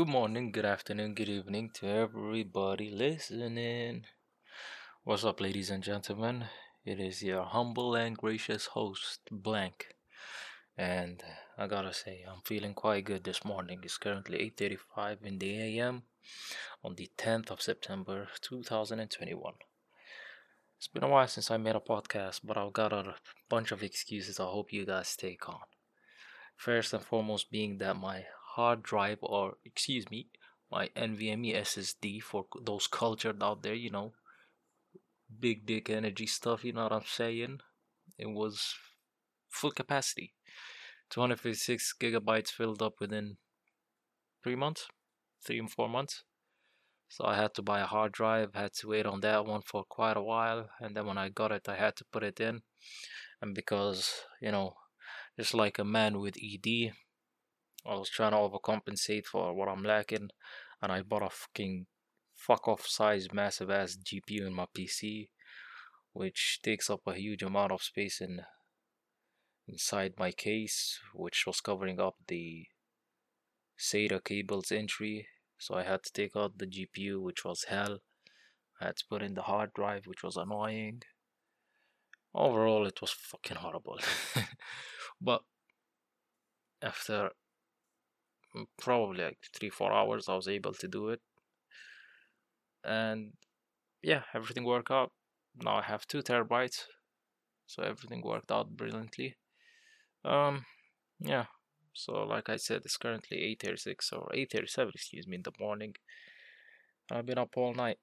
[0.00, 4.06] Good morning, good afternoon, good evening to everybody listening.
[5.04, 6.46] What's up, ladies and gentlemen?
[6.86, 9.88] It is your humble and gracious host, Blank.
[10.78, 11.22] And
[11.58, 13.80] I gotta say, I'm feeling quite good this morning.
[13.82, 16.04] It's currently 8.35 in the AM
[16.82, 19.52] on the 10th of September 2021.
[20.78, 23.16] It's been a while since I made a podcast, but I've got a
[23.50, 25.60] bunch of excuses I hope you guys take on.
[26.56, 28.24] First and foremost being that my
[28.54, 30.28] hard drive or excuse me
[30.70, 34.12] my NVMe SSD for those cultured out there you know.
[35.38, 37.60] Big dick energy stuff you know what I'm saying?
[38.18, 38.74] It was
[39.48, 40.34] full capacity.
[41.10, 43.36] 256 gigabytes filled up within
[44.42, 44.88] three months
[45.44, 46.24] three and four months.
[47.08, 49.84] So I had to buy a hard drive had to wait on that one for
[49.84, 52.62] quite a while and then when I got it I had to put it in.
[53.42, 54.76] And because you know
[55.38, 56.92] just like a man with ED
[57.86, 60.30] I was trying to overcompensate for what I'm lacking,
[60.82, 61.86] and I bought a fucking
[62.34, 65.28] fuck off size massive ass GPU in my PC,
[66.12, 68.40] which takes up a huge amount of space in
[69.68, 72.66] inside my case, which was covering up the
[73.78, 75.28] SATA cables entry.
[75.58, 77.98] So I had to take out the GPU, which was hell.
[78.80, 81.02] I had to put in the hard drive, which was annoying.
[82.34, 83.98] Overall, it was fucking horrible.
[85.20, 85.42] but
[86.82, 87.30] after
[88.78, 91.20] probably like three four hours i was able to do it.
[92.84, 93.32] And
[94.02, 95.12] yeah everything worked out.
[95.62, 96.84] Now i have two terabytes
[97.66, 99.36] so everything worked out brilliantly.
[100.24, 100.64] Um
[101.20, 101.46] yeah
[101.92, 105.94] so like i said it's currently 8.36 or 8.37 excuse me in the morning.
[107.10, 107.98] I've been up all night.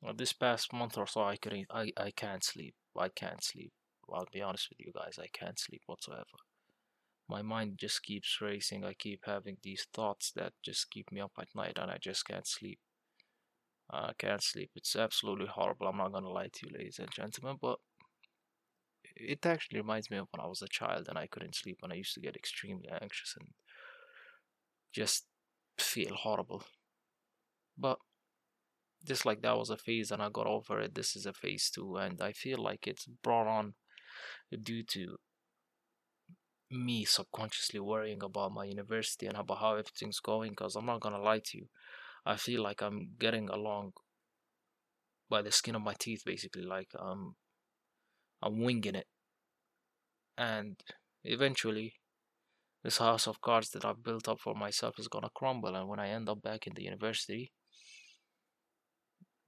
[0.00, 2.74] Well, this past month or so i couldn't i i can't sleep.
[2.96, 3.72] I can't sleep.
[4.12, 6.47] I'll be honest with you guys i can't sleep whatsoever
[7.28, 8.84] my mind just keeps racing.
[8.84, 12.26] I keep having these thoughts that just keep me up at night and I just
[12.26, 12.78] can't sleep.
[13.90, 14.70] I can't sleep.
[14.74, 15.88] It's absolutely horrible.
[15.88, 17.78] I'm not gonna lie to you, ladies and gentlemen, but
[19.16, 21.92] it actually reminds me of when I was a child and I couldn't sleep and
[21.92, 23.48] I used to get extremely anxious and
[24.92, 25.26] just
[25.78, 26.62] feel horrible.
[27.76, 27.98] But
[29.06, 31.70] just like that was a phase and I got over it, this is a phase
[31.70, 33.74] too, and I feel like it's brought on
[34.62, 35.16] due to
[36.70, 41.20] me subconsciously worrying about my university and about how everything's going because I'm not gonna
[41.20, 41.66] lie to you.
[42.26, 43.92] I feel like I'm getting along
[45.30, 47.36] by the skin of my teeth basically like um
[48.42, 49.06] I'm winging it.
[50.36, 50.76] And
[51.24, 51.94] eventually
[52.84, 56.00] this house of cards that I've built up for myself is gonna crumble and when
[56.00, 57.52] I end up back in the university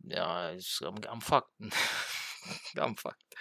[0.05, 1.53] yeah, I'm, I'm fucked.
[2.79, 3.35] I'm fucked.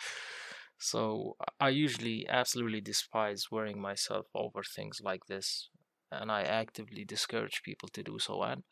[0.80, 5.70] So I usually absolutely despise worrying myself over things like this,
[6.12, 8.42] and I actively discourage people to do so.
[8.44, 8.64] And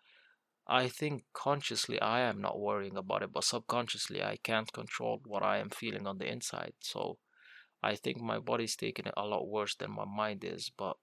[0.68, 5.44] I think consciously I am not worrying about it, but subconsciously I can't control what
[5.44, 6.74] I am feeling on the inside.
[6.82, 7.20] So
[7.84, 10.98] I think my body's taking it a lot worse than my mind is, but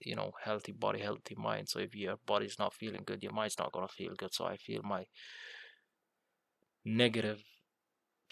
[0.00, 1.68] you know, healthy body, healthy mind.
[1.68, 4.34] So if your body's not feeling good, your mind's not gonna feel good.
[4.34, 5.06] So I feel my
[6.84, 7.42] negative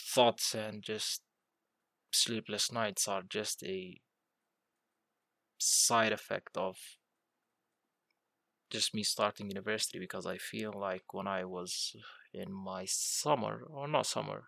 [0.00, 1.22] thoughts and just
[2.12, 4.00] sleepless nights are just a
[5.58, 6.76] side effect of
[8.70, 11.94] just me starting university because I feel like when I was
[12.32, 14.44] in my summer or not summer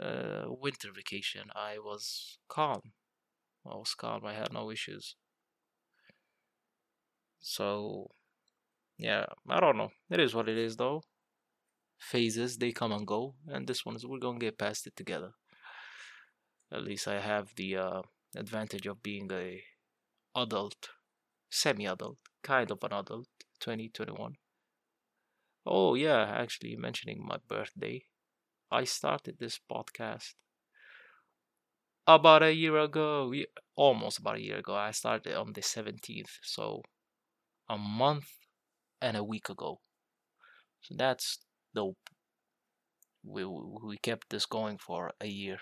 [0.00, 2.92] uh, winter vacation I was calm.
[3.66, 4.24] I was calm.
[4.24, 5.16] I had no issues.
[7.40, 8.10] So
[8.96, 9.90] yeah I don't know.
[10.10, 11.02] It is what it is though.
[11.98, 15.32] Phases they come and go and this one is we're gonna get past it together
[16.72, 18.02] at least I have the uh,
[18.36, 19.62] advantage of being a
[20.34, 20.90] adult,
[21.50, 23.28] semi-adult, kind of an adult,
[23.60, 24.34] 2021.
[25.66, 28.04] Oh yeah, actually mentioning my birthday,
[28.70, 30.34] I started this podcast
[32.06, 33.32] about a year ago,
[33.76, 34.74] almost about a year ago.
[34.74, 36.82] I started on the 17th, so
[37.68, 38.30] a month
[39.00, 39.80] and a week ago.
[40.80, 41.38] So that's
[41.74, 42.10] dope.
[43.22, 45.58] We we kept this going for a year.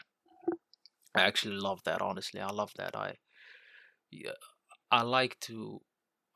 [1.17, 2.03] I actually love that.
[2.03, 2.95] Honestly, I love that.
[2.95, 3.17] I
[4.11, 4.33] yeah,
[4.91, 5.81] I like to.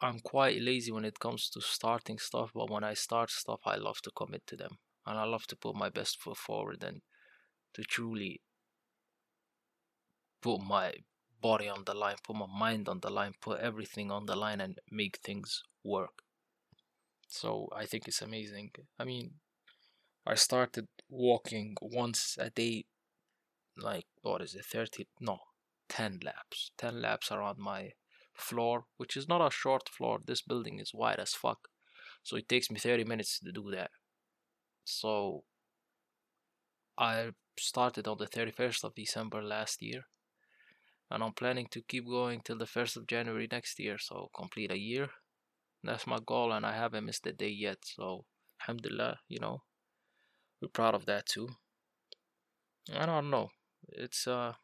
[0.01, 3.77] I'm quite lazy when it comes to starting stuff, but when I start stuff, I
[3.77, 7.03] love to commit to them, and I love to put my best foot forward and
[7.75, 8.41] to truly
[10.41, 10.95] put my
[11.41, 14.61] body on the line, put my mind on the line, put everything on the line,
[14.61, 16.23] and make things work.
[17.29, 18.71] So I think it's amazing.
[18.99, 19.35] I mean,
[20.27, 22.87] I started walking once a day
[23.77, 25.39] like what is it 30 no
[25.89, 27.91] 10 laps 10 laps around my
[28.35, 31.69] floor which is not a short floor this building is wide as fuck
[32.23, 33.91] So it takes me 30 minutes to do that.
[34.85, 35.45] So
[36.99, 40.03] I started on the 31st of December last year.
[41.11, 43.99] And I'm planning to keep going till the 1st of January next year.
[43.99, 45.09] So complete a year.
[45.83, 47.79] That's my goal and I haven't missed a day yet.
[47.83, 48.27] So
[48.61, 49.63] alhamdulillah, you know,
[50.61, 51.49] we're proud of that too.
[52.95, 53.49] I don't know.
[53.89, 54.55] It's uh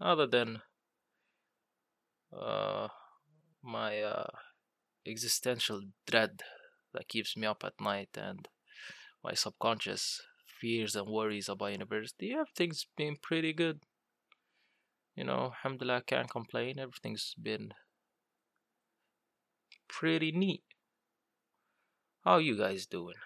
[0.00, 0.62] other than
[2.32, 2.88] uh
[3.62, 4.30] my uh
[5.06, 6.42] existential dread
[6.92, 8.48] that keeps me up at night and
[9.22, 13.80] my subconscious fears and worries about university, everything's been pretty good.
[15.14, 16.78] You know, alhamdulillah, can't complain.
[16.78, 17.72] Everything's been
[19.88, 20.64] pretty neat.
[22.24, 23.16] How you guys doing?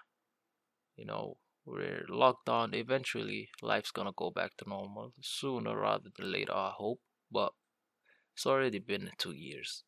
[0.96, 1.36] You know,
[1.70, 2.74] we're locked down.
[2.74, 7.00] Eventually, life's gonna go back to normal sooner rather than later, I hope.
[7.30, 7.52] But
[8.34, 9.84] it's already been two years.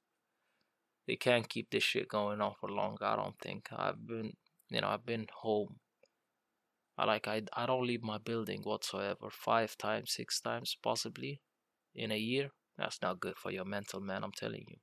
[1.06, 2.98] They can't keep this shit going on for long.
[3.00, 3.68] I don't think.
[3.72, 4.34] I've been,
[4.68, 5.80] you know, I've been home.
[6.98, 9.30] I like I I don't leave my building whatsoever.
[9.30, 11.40] Five times, six times, possibly,
[11.94, 12.50] in a year.
[12.76, 14.24] That's not good for your mental man.
[14.24, 14.76] I'm telling you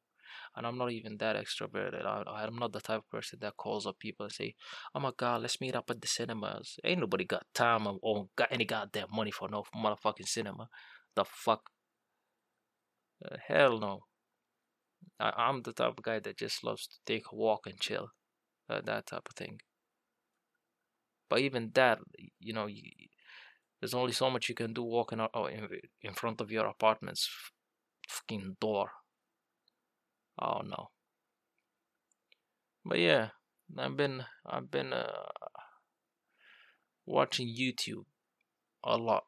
[0.56, 2.06] and I'm not even that extroverted.
[2.06, 4.56] I, I'm not the type of person that calls up people and say,
[4.96, 8.52] "Oh my God, let's meet up at the cinemas." Ain't nobody got time or, got
[8.52, 10.68] any goddamn money for no motherfucking cinema.
[11.16, 11.70] The fuck?
[13.24, 14.02] Uh, hell no.
[15.20, 18.10] I, am the type of guy that just loves to take a walk and chill,
[18.70, 19.60] uh, that type of thing.
[21.30, 22.00] But even that,
[22.40, 22.84] you know, you,
[23.80, 25.68] there's only so much you can do walking out in,
[26.02, 27.30] in front of your apartment's
[28.08, 28.92] fucking door
[30.40, 30.90] Oh no.
[32.86, 33.30] But yeah,
[33.78, 35.08] I've been I've been uh,
[37.06, 38.06] watching YouTube
[38.84, 39.24] a lot.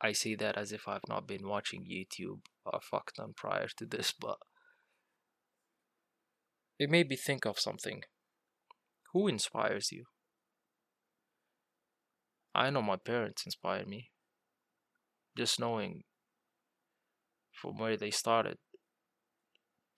[0.00, 3.86] I say that as if I've not been watching YouTube a fuck done prior to
[3.86, 4.38] this, but
[6.78, 8.02] it made me think of something.
[9.12, 10.04] Who inspires you?
[12.54, 14.10] I know my parents inspired me.
[15.36, 16.02] Just knowing
[17.52, 18.56] from where they started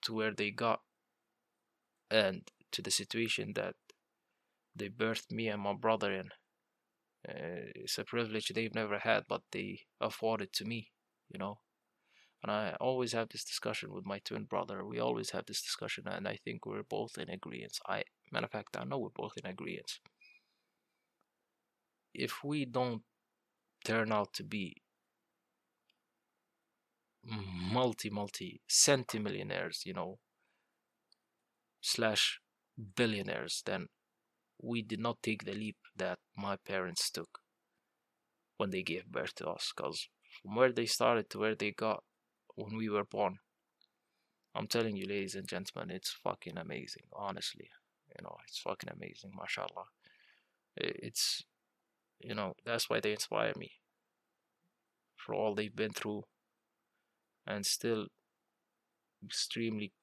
[0.03, 0.81] to where they got
[2.09, 3.75] and to the situation that
[4.75, 6.29] they birthed me and my brother in.
[7.27, 10.91] Uh, it's a privilege they've never had, but they afforded to me,
[11.29, 11.59] you know.
[12.41, 14.85] And I always have this discussion with my twin brother.
[14.85, 17.79] We always have this discussion, and I think we're both in agreement.
[17.87, 19.99] I, matter of fact, I know we're both in agreement.
[22.13, 23.03] If we don't
[23.85, 24.82] turn out to be
[27.25, 30.19] multi multi centimillionaires you know
[31.81, 32.39] slash
[32.95, 33.87] billionaires then
[34.61, 37.39] we did not take the leap that my parents took
[38.57, 40.07] when they gave birth to us because
[40.41, 42.03] from where they started to where they got
[42.55, 43.37] when we were born
[44.55, 47.69] i'm telling you ladies and gentlemen it's fucking amazing honestly
[48.17, 49.87] you know it's fucking amazing mashallah.
[50.75, 51.43] It's
[52.19, 53.71] you know that's why they inspire me
[55.15, 56.23] for all they've been through
[57.45, 58.07] and still
[59.23, 59.93] extremely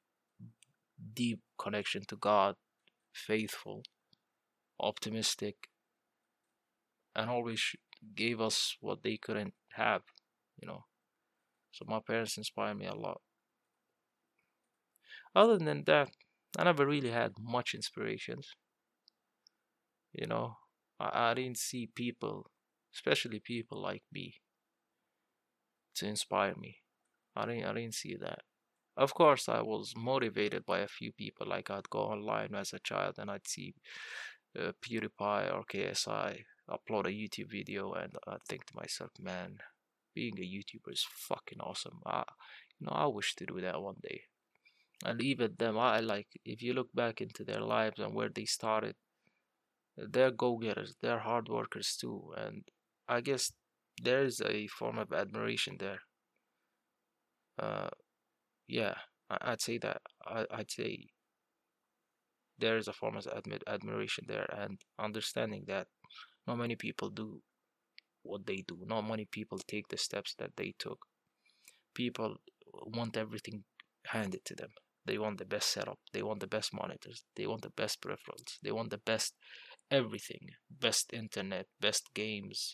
[1.15, 2.57] deep connection to God,
[3.13, 3.83] faithful,
[4.79, 5.69] optimistic,
[7.15, 7.75] and always
[8.15, 10.03] gave us what they couldn't have,
[10.61, 10.85] you know.
[11.73, 13.21] So my parents inspired me a lot.
[15.35, 16.11] Other than that,
[16.59, 18.55] I never really had much inspirations.
[20.13, 20.57] You know,
[20.99, 22.51] I, I didn't see people,
[22.95, 24.41] especially people like me,
[25.97, 26.79] to inspire me.
[27.37, 28.41] I didn't, I didn't see that.
[28.97, 31.47] Of course, I was motivated by a few people.
[31.47, 33.75] Like I'd go online as a child and I'd see
[34.59, 39.59] uh, PewDiePie or KSI upload a YouTube video, and I'd think to myself, man,
[40.15, 42.01] being a YouTuber is fucking awesome.
[42.07, 42.25] I,
[42.79, 44.23] you know, I wish to do that one day.
[45.05, 48.45] And even them, I like if you look back into their lives and where they
[48.45, 48.97] started,
[49.97, 52.65] they're go-getters, they're hard workers too, and
[53.09, 53.53] I guess
[54.03, 56.01] there is a form of admiration there
[57.59, 57.89] uh,
[58.69, 58.95] yeah,
[59.29, 60.03] I, would say that.
[60.27, 61.09] I, I'd say
[62.59, 65.89] there is a form of admi- admiration there and understanding that
[66.47, 67.43] not many people do
[68.23, 68.79] what they do.
[68.87, 71.07] Not many people take the steps that they took.
[71.95, 72.37] People
[72.87, 73.65] want everything
[74.07, 74.71] handed to them.
[75.07, 75.99] They want the best setup.
[76.13, 77.25] They want the best monitors.
[77.37, 78.59] They want the best peripherals.
[78.63, 79.35] They want the best
[79.91, 80.51] everything.
[80.71, 82.73] Best internet, best games,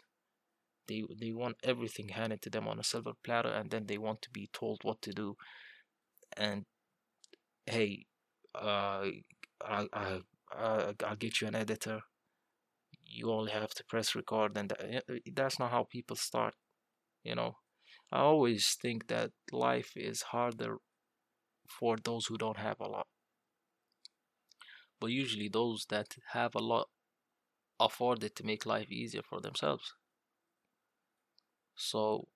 [0.89, 4.23] they they want everything handed to them on a silver platter, and then they want
[4.23, 5.37] to be told what to do.
[6.37, 6.65] And
[7.67, 8.07] hey,
[8.55, 9.07] uh,
[9.63, 10.21] I I
[10.53, 12.01] I'll get you an editor.
[13.07, 16.55] You only have to press record, and eh, eh, that's not how people start.
[17.25, 17.59] You know,
[18.13, 20.79] I always think that life is harder
[21.69, 23.09] for those who don't have a lot.
[25.01, 26.89] but usually those that have a lot
[27.81, 29.95] afford it to make life easier for themselves.
[31.77, 32.29] So,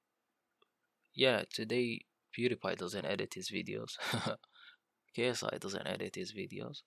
[1.15, 2.03] yeah, today
[2.37, 3.97] PewDiePie doesn't edit his videos.
[5.17, 6.83] KSI doesn't edit his videos.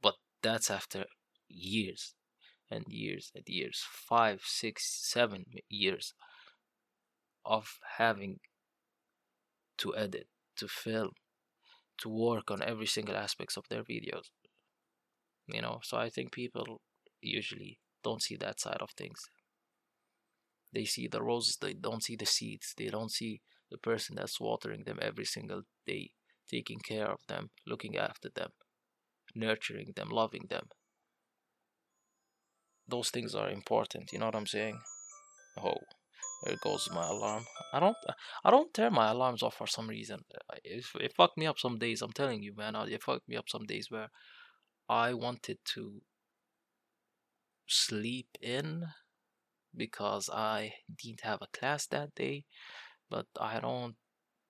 [0.00, 1.04] But that's after
[1.48, 2.14] years
[2.70, 6.14] and years and years five, six, seven years
[7.44, 8.38] of having
[9.78, 11.10] to edit, to film,
[11.98, 14.30] to work on every single aspects of their videos.
[15.46, 16.80] You know, so I think people
[17.20, 19.28] usually don't see that side of things.
[20.72, 24.40] They see the roses, they don't see the seeds, they don't see the person that's
[24.40, 26.12] watering them every single day,
[26.48, 28.50] taking care of them, looking after them,
[29.34, 30.68] nurturing them, loving them.
[32.86, 34.80] Those things are important, you know what I'm saying?
[35.56, 35.74] Oh,
[36.44, 37.44] there goes my alarm.
[37.72, 37.96] I don't
[38.44, 40.20] I don't turn my alarms off for some reason.
[40.64, 42.74] It, it fucked me up some days, I'm telling you, man.
[42.76, 44.08] It fucked me up some days where
[44.88, 46.02] I wanted to
[47.66, 48.86] sleep in
[49.76, 52.44] because I didn't have a class that day,
[53.08, 53.96] but I don't.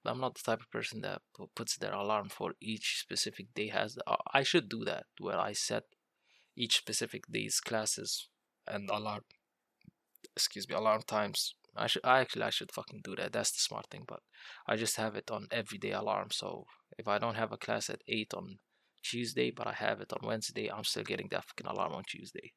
[0.04, 1.20] I'm not the type of person that
[1.54, 3.68] puts their alarm for each specific day.
[3.68, 5.84] Has uh, I should do that where I set
[6.56, 8.28] each specific day's classes
[8.66, 9.22] and alarm.
[10.34, 11.54] Excuse me, alarm times.
[11.76, 12.04] I should.
[12.04, 13.32] I actually I should fucking do that.
[13.32, 14.04] That's the smart thing.
[14.06, 14.20] But
[14.66, 16.28] I just have it on everyday alarm.
[16.32, 16.64] So
[16.98, 18.58] if I don't have a class at eight on
[19.02, 22.52] Tuesday, but I have it on Wednesday, I'm still getting that fucking alarm on Tuesday.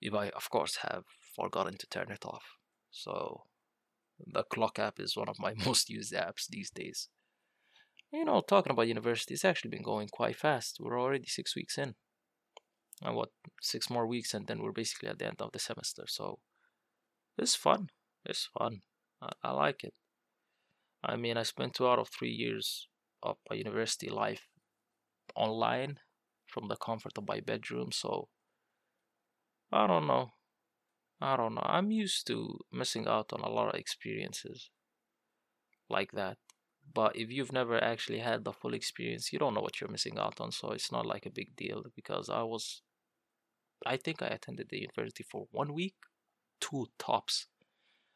[0.00, 2.44] If I, of course, have forgotten to turn it off.
[2.90, 3.44] So
[4.18, 7.08] the clock app is one of my most used apps these days.
[8.12, 10.78] You know, talking about university, it's actually been going quite fast.
[10.80, 11.94] We're already six weeks in.
[13.02, 13.28] And what,
[13.60, 16.04] six more weeks, and then we're basically at the end of the semester.
[16.06, 16.38] So
[17.36, 17.88] it's fun.
[18.24, 18.80] It's fun.
[19.20, 19.94] I, I like it.
[21.04, 22.88] I mean, I spent two out of three years
[23.22, 24.48] of my university life
[25.34, 25.98] online
[26.46, 27.90] from the comfort of my bedroom.
[27.92, 28.28] So
[29.72, 30.30] I don't know.
[31.20, 31.64] I don't know.
[31.64, 34.70] I'm used to missing out on a lot of experiences
[35.88, 36.36] like that.
[36.92, 40.18] But if you've never actually had the full experience, you don't know what you're missing
[40.18, 40.52] out on.
[40.52, 42.82] So it's not like a big deal because I was,
[43.84, 45.96] I think I attended the university for one week,
[46.60, 47.46] two tops.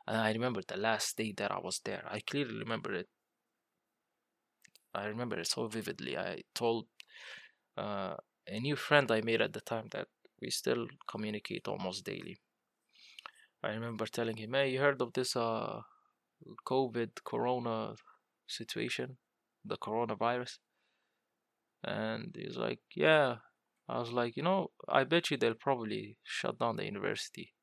[0.06, 2.04] And I remember the last day that I was there.
[2.08, 3.08] I clearly remember it.
[4.94, 6.16] I remember it so vividly.
[6.16, 6.86] I told
[7.76, 8.14] uh,
[8.46, 10.08] a new friend I made at the time that
[10.40, 12.38] we still communicate almost daily.
[13.62, 15.82] I remember telling him, "Hey, you heard of this uh,
[16.66, 17.94] COVID Corona
[18.46, 19.18] situation,
[19.64, 20.58] the coronavirus?"
[21.84, 23.36] And he's like, "Yeah."
[23.88, 27.54] I was like, "You know, I bet you they'll probably shut down the university."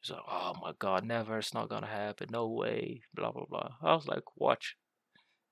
[0.00, 1.38] He's like, "Oh my God, never!
[1.38, 2.28] It's not gonna happen.
[2.30, 3.70] No way!" Blah blah blah.
[3.82, 4.76] I was like, "Watch."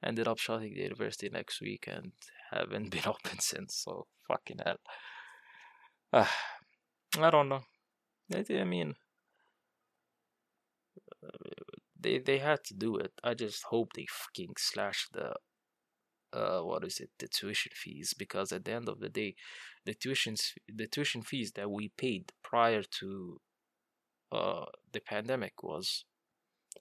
[0.02, 2.12] Ended up shutting the university next week and
[2.50, 3.76] haven't been open since.
[3.84, 4.78] So fucking hell.
[6.12, 6.26] Uh,
[7.18, 7.62] I don't know.
[8.34, 8.94] I mean,
[11.98, 13.12] they they had to do it.
[13.24, 15.34] I just hope they fucking slash the
[16.32, 19.34] uh what is it the tuition fees because at the end of the day
[19.86, 23.40] the tuitions the tuition fees that we paid prior to
[24.30, 26.04] uh the pandemic was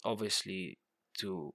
[0.04, 0.78] obviously
[1.18, 1.54] to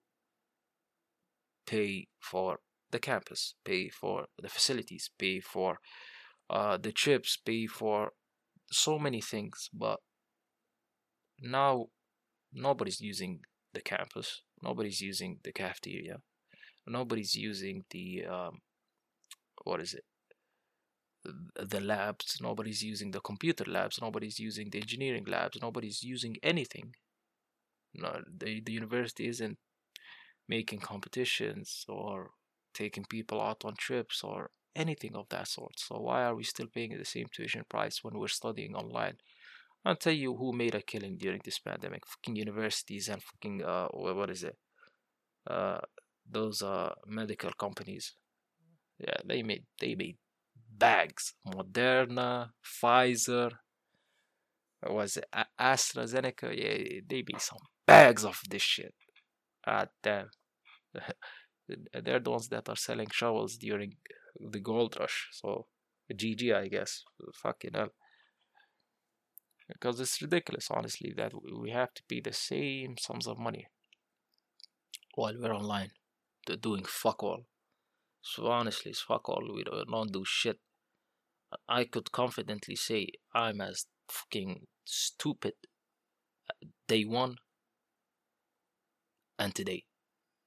[1.67, 2.61] pay for
[2.91, 5.79] the campus, pay for the facilities, pay for
[6.51, 8.13] uh, the chips pay for
[8.71, 9.69] so many things.
[9.73, 10.01] But
[11.41, 11.87] now
[12.53, 13.41] nobody's using
[13.73, 16.19] the campus, nobody's using the cafeteria,
[16.87, 18.61] nobody's using the um,
[19.65, 20.05] what is it?
[21.25, 26.97] The labs, nobody's using the computer labs, nobody's using the engineering labs, nobody's using anything.
[27.95, 29.59] No, the, the university isn't
[30.49, 32.31] making competitions or
[32.75, 35.79] taking people out on trips or anything of that sort.
[35.79, 39.17] So why are we still paying the same tuition price when we're studying online?
[39.85, 42.07] I'll tell you who made a killing during this pandemic.
[42.07, 44.57] Fucking universities and fucking uh what is it?
[45.49, 45.81] Uh
[46.31, 48.15] those uh medical companies.
[48.99, 50.19] Yeah, they made they made
[50.71, 51.35] bags.
[51.47, 53.51] Moderna, Pfizer,
[54.87, 55.27] was it
[55.61, 56.57] AstraZeneca?
[56.57, 58.95] Yeah, they made some bags of this shit.
[59.67, 60.31] Ah damn.
[62.05, 63.95] they're the ones that are selling shovels during
[64.39, 65.29] the gold rush.
[65.33, 65.67] So
[66.13, 67.05] GG, I guess.
[67.35, 67.93] Fucking hell.
[69.69, 73.69] Because it's ridiculous, honestly, that we have to pay the same sums of money
[75.15, 75.91] while we're online.
[76.47, 77.45] They're doing fuck all.
[78.21, 79.49] So honestly, it's fuck all.
[79.55, 80.59] We don't do shit.
[81.69, 85.55] I could confidently say I'm as fucking stupid
[86.49, 87.37] uh, day one
[89.39, 89.85] and today.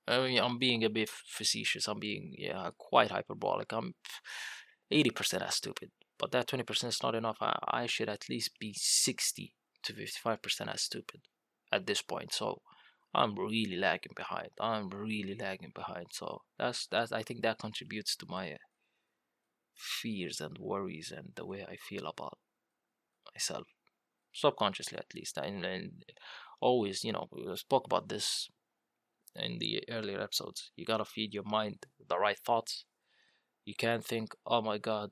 [0.08, 1.88] Oh, I mean, I'm being a bit facetious.
[1.88, 3.72] I'm being yeah quite hyperbolic.
[3.72, 3.94] I'm
[4.92, 5.92] 80% as stupid.
[6.18, 7.38] But that 20% is not enough.
[7.42, 11.22] I, I should at least be 60 to 55% as stupid
[11.72, 12.34] at this point.
[12.34, 12.62] So
[13.14, 14.50] I'm really lagging behind.
[14.60, 16.08] I'm really lagging behind.
[16.12, 18.58] So that's that's I think that contributes to my uh,
[19.76, 22.38] fears and worries and the way I feel about
[23.34, 23.68] myself,
[24.34, 25.38] subconsciously at least.
[25.38, 25.92] And, and
[26.62, 28.50] always, you know, we spoke about this
[29.36, 30.72] in the earlier episodes.
[30.76, 32.86] You gotta feed your mind the right thoughts.
[33.66, 35.12] You can't think, oh my god,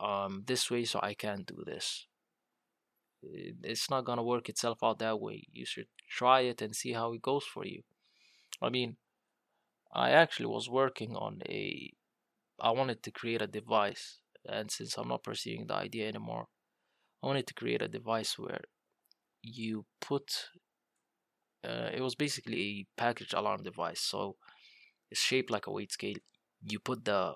[0.00, 2.06] um, this way, so I can't do this.
[3.22, 5.46] It's not gonna work itself out that way.
[5.52, 7.82] You should try it and see how it goes for you.
[8.60, 8.96] I mean,
[9.92, 11.92] I actually was working on a.
[12.60, 16.48] I wanted to create a device, and since I'm not pursuing the idea anymore,
[17.22, 18.60] I wanted to create a device where
[19.42, 20.50] you put
[21.64, 24.36] uh, it was basically a package alarm device so
[25.10, 26.16] it's shaped like a weight scale.
[26.62, 27.34] You put the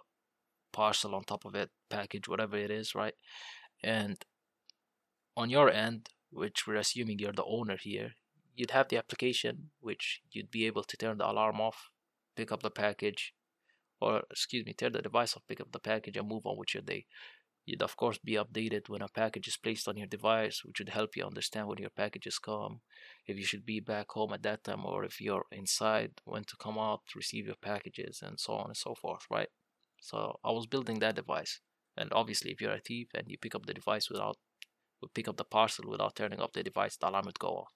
[0.73, 3.15] parcel on top of it package whatever it is right?
[3.83, 4.17] And
[5.37, 8.13] on your end which we're assuming you're the owner here
[8.55, 11.91] you'd have the application which you'd be able to turn the alarm off
[12.37, 13.33] pick up the package
[14.01, 16.75] or excuse me turn the device off pick up the package and move on with
[16.75, 17.07] your day
[17.69, 20.89] You'd of course be updated when a package is placed on your device, which would
[20.89, 22.81] help you understand when your packages come,
[23.27, 26.57] if you should be back home at that time, or if you're inside, when to
[26.57, 29.51] come out to receive your packages, and so on and so forth, right?
[30.01, 31.61] So I was building that device.
[31.95, 34.39] And obviously, if you're a thief and you pick up the device without,
[35.03, 37.75] would pick up the parcel without turning off the device, the alarm would go off.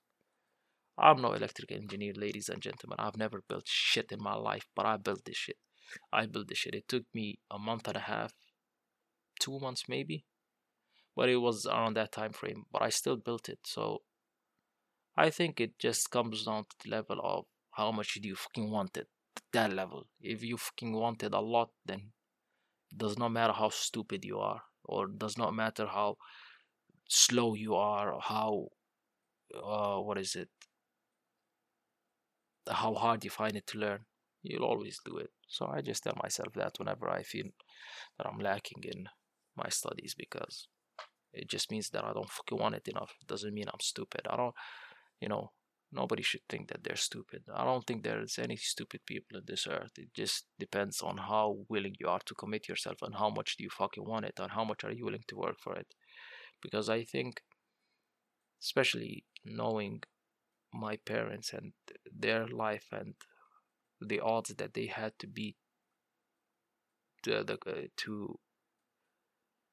[0.96, 2.96] I'm no electrical engineer, ladies and gentlemen.
[2.98, 5.58] I've never built shit in my life, but I built this shit.
[6.10, 6.74] I built this shit.
[6.74, 8.32] It took me a month and a half
[9.42, 10.24] two months maybe.
[11.16, 14.00] But it was around that time frame but i still built it so
[15.14, 18.70] i think it just comes down to the level of how much do you fucking
[18.70, 19.08] want it
[19.52, 20.06] that level.
[20.20, 22.12] If you fucking want it a lot then
[22.90, 26.16] it does not matter how stupid you are or does not matter how
[27.08, 28.68] slow you are or how
[29.54, 30.48] uh, what is it?
[32.68, 34.00] How hard you find it to learn.
[34.42, 35.30] You'll always do it.
[35.48, 37.48] So i just tell myself that whenever i feel
[38.16, 39.06] that i'm lacking in
[39.56, 40.68] my studies because
[41.32, 43.12] it just means that I don't fucking want it enough.
[43.20, 44.22] It doesn't mean I'm stupid.
[44.28, 44.54] I don't,
[45.20, 45.52] you know,
[45.90, 47.42] nobody should think that they're stupid.
[47.54, 49.92] I don't think there's any stupid people in this earth.
[49.96, 53.64] It just depends on how willing you are to commit yourself and how much do
[53.64, 55.94] you fucking want it and how much are you willing to work for it.
[56.62, 57.42] Because I think,
[58.62, 60.02] especially knowing
[60.72, 61.72] my parents and
[62.10, 63.14] their life and
[64.00, 65.56] the odds that they had to beat
[67.22, 68.38] to, the, uh, to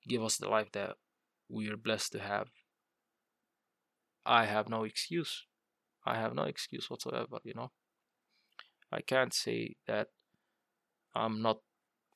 [0.10, 0.96] give us the life that
[1.48, 2.48] we are blessed to have.
[4.26, 5.46] I have no excuse.
[6.06, 7.72] I have no excuse whatsoever, you know.
[8.92, 10.08] I can't say that
[11.16, 11.58] I'm not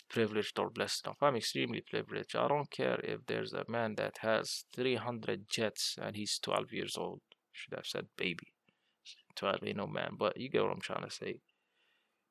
[0.10, 1.18] privileged or blessed enough.
[1.22, 2.36] I'm extremely privileged.
[2.36, 6.96] I don't care if there's a man that has 300 jets and he's 12 years
[6.98, 7.22] old.
[7.52, 8.54] Should have said baby.
[9.36, 11.40] 12 ain't no man, but you get what I'm trying to say.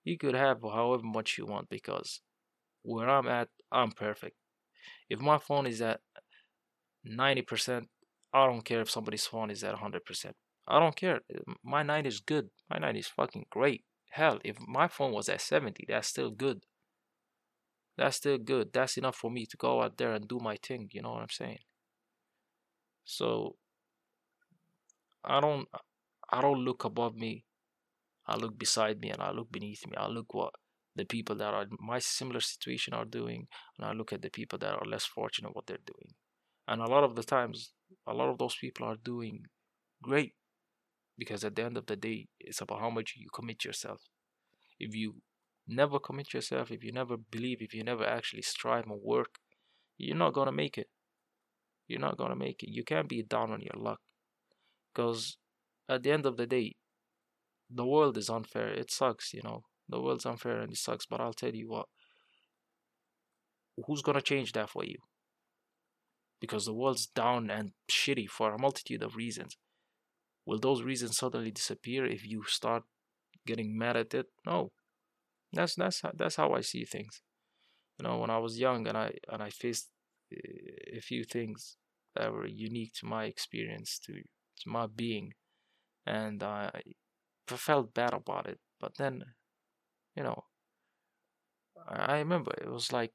[0.05, 2.21] You could have however much you want because
[2.83, 4.37] where I'm at, I'm perfect.
[5.09, 6.01] If my phone is at
[7.07, 7.87] 90%,
[8.33, 10.33] I don't care if somebody's phone is at 100%.
[10.69, 11.21] I don't care.
[11.35, 12.49] Uh, my 90 is good.
[12.71, 13.85] My 90 is fucking great.
[14.11, 16.63] Hell, if my phone was at 70, that's still good.
[17.97, 18.73] That's still good.
[18.73, 20.89] That's enough for me to go out there and do my thing.
[20.93, 21.59] You know what I'm saying?
[23.05, 23.57] So
[25.25, 25.69] I don't
[26.31, 27.45] I don't look above me.
[28.27, 29.97] I look beside me and I look beneath me.
[29.97, 30.55] I look what
[30.95, 33.47] the people that are in my similar situation are doing
[33.79, 36.15] and i look at the people that are less fortunate what they're doing.
[36.69, 37.73] And a lot of the times
[38.07, 39.47] a lot of those people are doing
[40.03, 40.35] great
[41.19, 44.01] because at the end of the day it's about how much you commit yourself.
[44.79, 45.17] If you
[45.67, 49.39] never commit yourself if you never believe if you never actually strive and work
[49.99, 50.89] you're not going to make it.
[51.87, 52.71] You're not going to make it.
[52.71, 54.01] You can't be down on your luck
[54.93, 55.37] because
[55.89, 56.77] at the end of the day
[57.71, 58.69] the world is unfair.
[58.69, 61.87] It sucks you know the world's unfair and it sucks, but I'll tell you what.
[63.87, 64.99] Who's gonna change that for you?
[66.41, 69.57] Because the world's down and shitty for a multitude of reasons.
[70.45, 72.83] Will those reasons suddenly disappear if you start
[73.47, 74.27] getting mad at it?
[74.45, 74.73] No.
[75.53, 77.21] That's that's that's how I see things.
[77.99, 79.91] You know, when I was young and I and I faced
[80.33, 81.77] eh, a few things
[82.15, 85.35] that were unique to my experience, to to my being,
[86.07, 86.71] and I
[87.47, 88.59] felt bad about it.
[88.81, 89.25] But then
[90.17, 90.45] you know,
[91.89, 93.13] I remember it was like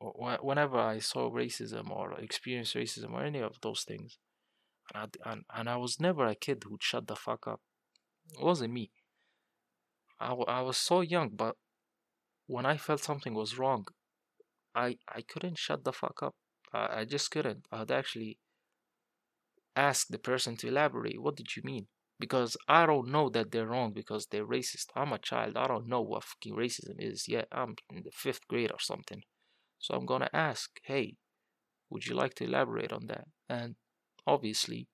[0.00, 4.18] whenever I saw racism or experienced racism or any of those things,
[4.94, 7.60] and I, and, and I was never a kid who'd shut the fuck up.
[8.38, 8.90] It wasn't me.
[10.20, 11.56] I, I was so young, but
[12.46, 13.86] when I felt something was wrong,
[14.74, 16.34] I I couldn't shut the fuck up.
[16.72, 17.66] I, I just couldn't.
[17.72, 18.38] I'd actually
[19.74, 21.20] ask the person to elaborate.
[21.20, 21.86] What did you mean?
[22.18, 24.86] Because I don't know that they're wrong because they're racist.
[24.94, 25.56] I'm a child.
[25.56, 27.48] I don't know what fucking racism is yet.
[27.52, 29.22] I'm in the fifth grade or something.
[29.78, 31.16] So I'm gonna ask, hey,
[31.90, 33.26] would you like to elaborate on that?
[33.48, 33.74] And
[34.26, 34.88] obviously,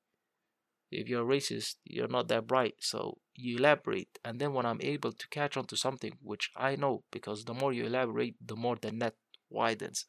[0.90, 2.74] if you're racist, you're not that bright.
[2.80, 4.18] So you elaborate.
[4.24, 7.54] And then when I'm able to catch on to something, which I know, because the
[7.54, 9.14] more you elaborate, the more the net
[9.48, 10.06] widens,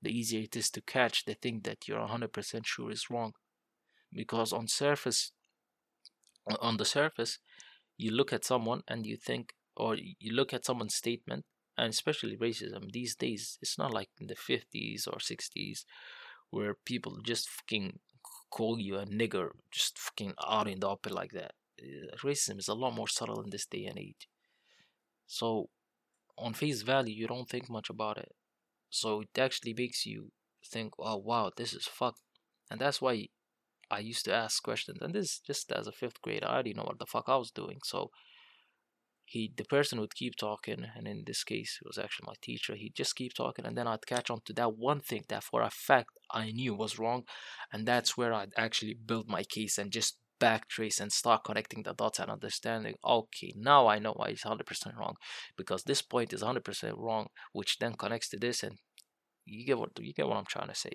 [0.00, 3.32] the easier it is to catch the thing that you're 100% sure is wrong.
[4.12, 5.32] Because on surface,
[6.60, 7.38] on the surface,
[7.96, 11.44] you look at someone and you think, or you look at someone's statement,
[11.76, 15.84] and especially racism these days, it's not like in the 50s or 60s
[16.50, 17.98] where people just fucking
[18.50, 21.52] call you a nigger just fucking out in the open like that.
[21.80, 24.28] Uh, racism is a lot more subtle in this day and age.
[25.26, 25.70] So,
[26.36, 28.32] on face value, you don't think much about it.
[28.90, 30.32] So, it actually makes you
[30.66, 32.22] think, oh wow, this is fucked.
[32.70, 33.28] And that's why
[33.90, 34.98] I used to ask questions.
[35.00, 37.50] And this just as a fifth grader, I already know what the fuck I was
[37.50, 37.78] doing.
[37.84, 38.10] So,
[39.30, 42.74] he the person would keep talking and in this case it was actually my teacher
[42.74, 45.62] he'd just keep talking and then i'd catch on to that one thing that for
[45.62, 47.22] a fact i knew was wrong
[47.72, 51.92] and that's where i'd actually build my case and just backtrace and start connecting the
[51.92, 55.14] dots and understanding okay now i know why it's 100% wrong
[55.56, 58.78] because this point is 100% wrong which then connects to this and
[59.44, 60.92] you get what you get what i'm trying to say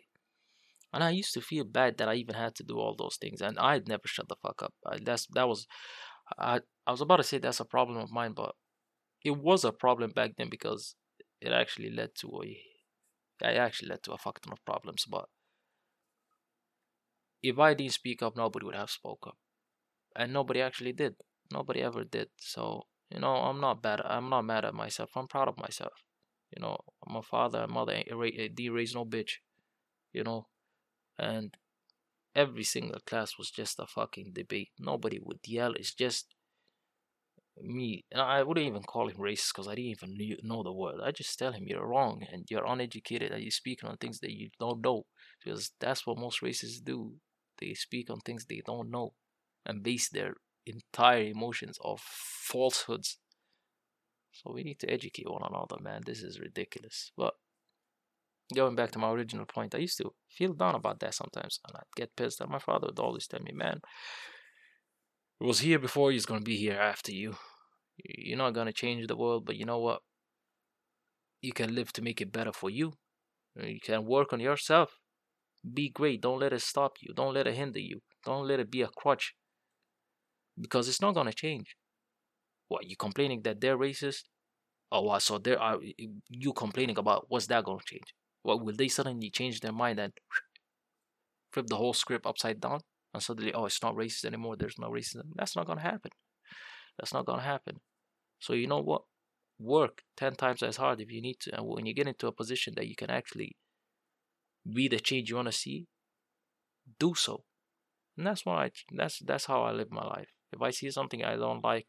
[0.93, 3.41] and I used to feel bad that I even had to do all those things,
[3.41, 4.73] and I'd never shut the fuck up.
[4.85, 5.67] I, that's that was
[6.37, 8.55] I I was about to say that's a problem of mine, but
[9.23, 10.95] it was a problem back then because
[11.41, 12.57] it actually led to a
[13.41, 15.05] it actually led to a fuck ton of problems.
[15.09, 15.25] But
[17.43, 19.37] if I didn't speak up, nobody would have spoke up,
[20.15, 21.15] and nobody actually did.
[21.51, 22.29] Nobody ever did.
[22.39, 24.01] So you know, I'm not bad.
[24.03, 25.11] I'm not mad at myself.
[25.15, 25.93] I'm proud of myself.
[26.55, 29.33] You know, my father and mother didn't raise no bitch.
[30.13, 30.47] You know,
[31.17, 31.55] and
[32.35, 34.69] every single class was just a fucking debate.
[34.79, 35.73] Nobody would yell.
[35.73, 36.27] It's just
[37.61, 38.05] me.
[38.11, 40.95] And I wouldn't even call him racist because I didn't even know the word.
[41.03, 44.31] I just tell him you're wrong and you're uneducated and you're speaking on things that
[44.31, 45.05] you don't know.
[45.43, 47.13] Because that's what most racists do.
[47.59, 49.13] They speak on things they don't know
[49.65, 53.17] and base their entire emotions off falsehoods.
[54.31, 56.01] So we need to educate one another, man.
[56.05, 57.11] This is ridiculous.
[57.15, 57.35] But
[58.53, 61.75] going back to my original point, I used to feel down about that sometimes, and
[61.77, 62.41] I'd get pissed.
[62.41, 63.81] And my father would always tell me, "Man,
[65.39, 66.11] it was here before.
[66.11, 67.37] He's gonna be here after you.
[67.97, 70.01] You're not gonna change the world, but you know what?
[71.41, 72.93] You can live to make it better for you.
[73.55, 74.99] You can work on yourself.
[75.73, 76.21] Be great.
[76.21, 77.13] Don't let it stop you.
[77.13, 78.01] Don't let it hinder you.
[78.25, 79.35] Don't let it be a crutch.
[80.59, 81.75] Because it's not gonna change.
[82.67, 84.23] What you complaining that they're racist?
[84.91, 85.21] Oh, what?
[85.21, 85.79] So there are
[86.29, 87.25] you complaining about?
[87.29, 88.13] What's that gonna change?
[88.45, 90.13] What will they suddenly change their mind and
[91.51, 92.81] flip the whole script upside down
[93.11, 94.55] and suddenly, oh, it's not racist anymore.
[94.55, 95.31] There's no racism.
[95.33, 96.11] That's not gonna happen.
[96.99, 97.77] That's not gonna happen.
[98.39, 99.01] So you know what?
[99.57, 102.31] Work ten times as hard if you need to, and when you get into a
[102.31, 103.55] position that you can actually
[104.71, 105.87] be the change you want to see,
[106.99, 107.45] do so.
[108.15, 110.27] And that's why I, that's that's how I live my life.
[110.53, 111.87] If I see something I don't like,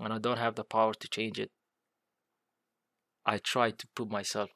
[0.00, 1.50] and I don't have the power to change it,
[3.26, 4.50] I try to put myself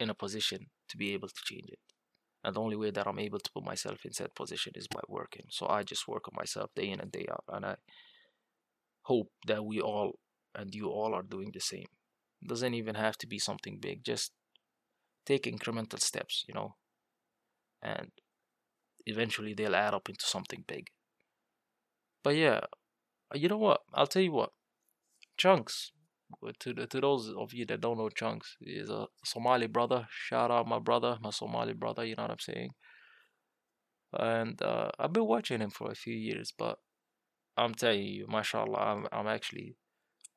[0.00, 1.78] in a position to be able to change it.
[2.42, 5.00] And the only way that I'm able to put myself in that position is by
[5.08, 5.44] working.
[5.50, 7.44] So I just work on myself day in and day out.
[7.48, 7.76] And I
[9.02, 10.18] hope that we all
[10.54, 11.86] and you all are doing the same.
[12.42, 14.04] It doesn't even have to be something big.
[14.04, 14.32] Just
[15.26, 16.76] take incremental steps, you know.
[17.82, 18.10] And
[19.06, 20.88] eventually they'll add up into something big.
[22.24, 22.60] But yeah,
[23.34, 23.82] you know what?
[23.94, 24.50] I'll tell you what.
[25.38, 25.90] Chunkz,
[26.60, 30.06] to the, to those of you that don't know Chunkz, he's a Somali brother.
[30.10, 32.04] Shout out my brother, my Somali brother.
[32.04, 32.70] You know what I'm saying?
[34.12, 36.78] And uh, I've been watching him for a few years, but
[37.56, 39.76] I'm telling you, mashallah, I'm I'm actually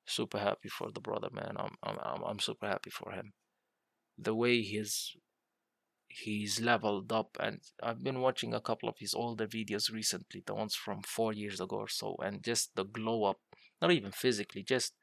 [0.05, 1.55] super happy for the brother, man.
[1.57, 3.33] I'm I'm I'm, super happy for him.
[4.17, 5.15] The way he's
[6.07, 10.53] he's leveled up, and I've been watching a couple of his older videos recently, the
[10.53, 13.37] ones from four years ago or so, and just the glow up,
[13.81, 14.93] not even physically, just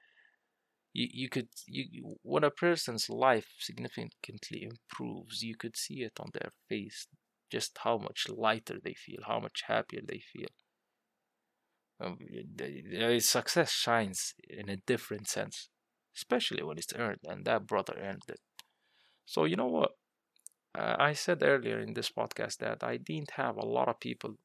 [0.92, 6.30] you, you could you when a person's life significantly improves you could see it on
[6.32, 7.06] their face
[7.50, 10.48] just how much lighter they feel how much happier they feel.
[12.02, 12.16] Um,
[12.56, 15.68] the, success shines in a different sense
[16.16, 18.40] especially when it's earned and that brother earned it.
[19.26, 19.92] So you know what?
[20.78, 24.36] Uh, i said earlier in this podcast that i didn't have a lot of people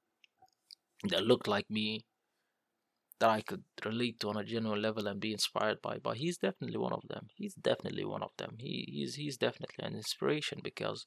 [1.04, 2.04] that looked like me
[3.20, 5.98] that I could relate to on a genuine level and be inspired by.
[5.98, 7.28] But he's definitely one of them.
[7.36, 8.56] He's definitely one of them.
[8.60, 11.06] He he's he's definitely an inspiration because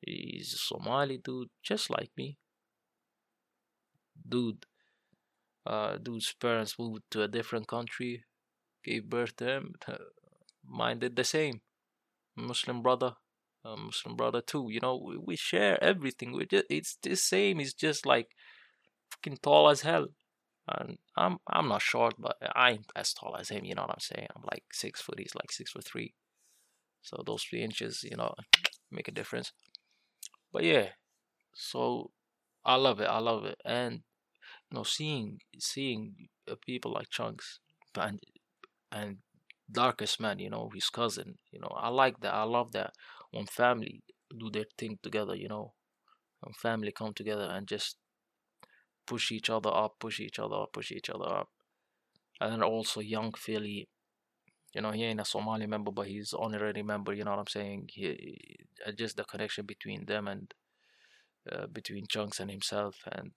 [0.00, 2.38] he's a Somali dude, just like me.
[4.28, 4.66] Dude,
[5.66, 8.24] uh, dude's parents moved to a different country,
[8.84, 9.74] gave birth to him.
[10.64, 11.60] Mine did the same.
[12.36, 13.14] Muslim brother,
[13.64, 14.68] Muslim brother too.
[14.70, 16.32] You know, we, we share everything.
[16.32, 17.58] We just it's the same.
[17.58, 18.28] He's just like
[19.10, 20.08] fucking tall as hell.
[20.68, 23.64] And I'm I'm not short, but I ain't as tall as him.
[23.64, 24.28] You know what I'm saying?
[24.34, 25.18] I'm like six foot.
[25.18, 26.14] He's like six foot three.
[27.02, 28.34] So those three inches, you know,
[28.90, 29.52] make a difference.
[30.52, 30.88] But yeah,
[31.54, 32.10] so
[32.64, 33.08] I love it.
[33.08, 34.02] I love it, and
[34.70, 37.58] you know, seeing seeing uh, people like Chunkz
[37.96, 38.20] and
[38.92, 39.18] and
[39.70, 41.38] Darkest Man, you know, his cousin.
[41.50, 42.34] You know, I like that.
[42.34, 42.92] I love that
[43.32, 44.02] when family
[44.38, 45.34] do their thing together.
[45.34, 45.72] You know,
[46.40, 47.96] when family come together and just
[49.06, 51.48] push each other up, push each other up, push each other up.
[52.40, 53.88] And then also Yung Filly,
[54.74, 57.12] you know, he ain't a Somali member, but he's honorary member.
[57.12, 57.90] You know what I'm saying?
[57.92, 60.52] He, uh, just the connection between them and
[61.50, 63.32] uh, between Chunkz and himself, and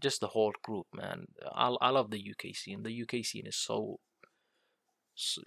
[0.00, 1.26] just the whole group, man.
[1.54, 2.82] I I love the UK scene.
[2.82, 4.00] The UK scene is so.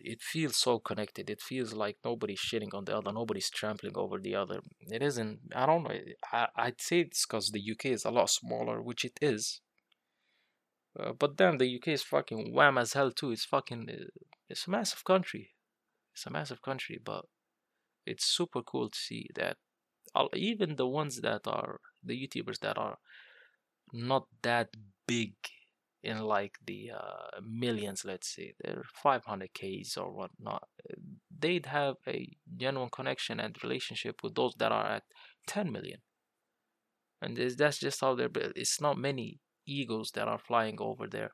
[0.03, 1.29] It feels so connected.
[1.29, 3.11] It feels like nobody's shitting on the other.
[3.11, 4.61] Nobody's trampling over the other.
[4.81, 5.39] It isn't.
[5.55, 5.95] I don't know.
[6.31, 9.61] I I'd say it's because the UK is a lot smaller, which it is.
[10.99, 13.31] Uh, but then the UK is fucking wham as hell too.
[13.31, 13.87] It's fucking.
[13.89, 15.51] Uh, it's a massive country.
[16.13, 17.25] It's a massive country, but
[18.05, 19.57] it's super cool to see that
[20.35, 22.97] even the ones that are the YouTubers that are
[23.93, 24.69] not that
[25.07, 25.33] big
[26.03, 30.67] in like the uh, millions, let's say they're 500k's or whatnot,
[31.39, 35.03] they'd have a genuine connection and relationship with those that are at
[35.47, 35.99] 10 million.
[37.21, 38.29] And that's just how they're.
[38.29, 38.53] built.
[38.55, 41.31] It's not many egos that are flying over there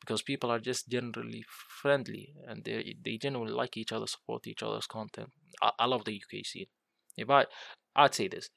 [0.00, 1.44] because people are just generally
[1.82, 5.30] friendly and they they genuinely like each other, support each other's content.
[5.60, 6.66] I, I love the UK scene.
[7.16, 7.46] If I,
[7.96, 8.50] I'd say this,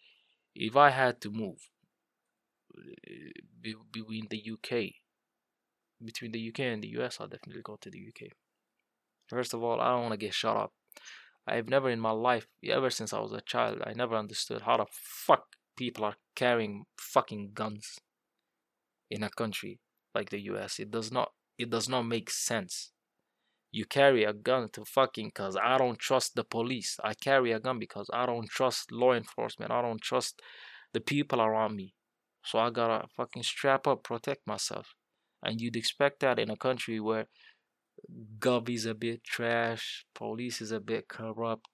[0.53, 1.69] if I had to move
[2.77, 4.93] uh, between the UK,
[6.03, 8.31] between the UK and the US, I'll definitely go to the UK.
[9.27, 10.73] First of all, I don't want to get shot up.
[11.47, 14.77] I've never in my life, ever since I was a child, I never understood how
[14.77, 17.99] the fuck people are carrying fucking guns
[19.09, 19.79] in a country
[20.13, 20.79] like the US.
[20.79, 22.91] It does not it does not make sense.
[23.71, 26.97] You carry a gun to fucking cause I don't trust the police.
[27.03, 29.71] I carry a gun because I don't trust law enforcement.
[29.71, 30.41] I don't trust
[30.93, 31.93] the people around me.
[32.43, 34.95] So I gotta fucking strap up, protect myself.
[35.43, 37.27] And you'd expect that in a country where
[38.39, 41.67] Govey's a bit trash, police is a bit corrupt.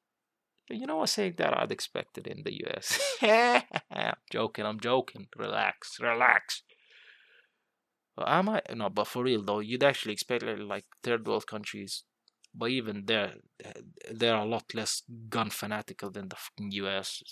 [0.69, 1.09] You know what?
[1.09, 2.99] Saying that I'd expect it in the US.
[3.21, 5.27] I'm joking, I'm joking.
[5.37, 6.63] Relax, relax.
[8.17, 12.03] Am I no, but for real though, you'd actually expect like third world countries,
[12.53, 13.73] but even there, eh,
[14.11, 17.23] they're a lot less gun fanatical than the fucking U.S.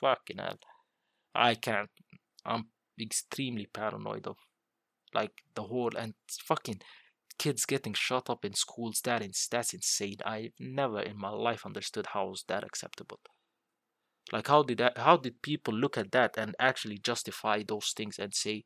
[0.00, 0.58] Fucking hell,
[1.34, 1.90] I can't.
[2.44, 2.66] I'm
[3.00, 4.36] extremely paranoid of
[5.14, 6.80] like the whole and fucking
[7.38, 9.00] kids getting shot up in schools.
[9.04, 10.18] That is that's insane.
[10.24, 13.20] I've never in my life understood how is that acceptable.
[14.32, 14.98] Like how did that?
[14.98, 18.64] How did people look at that and actually justify those things and say?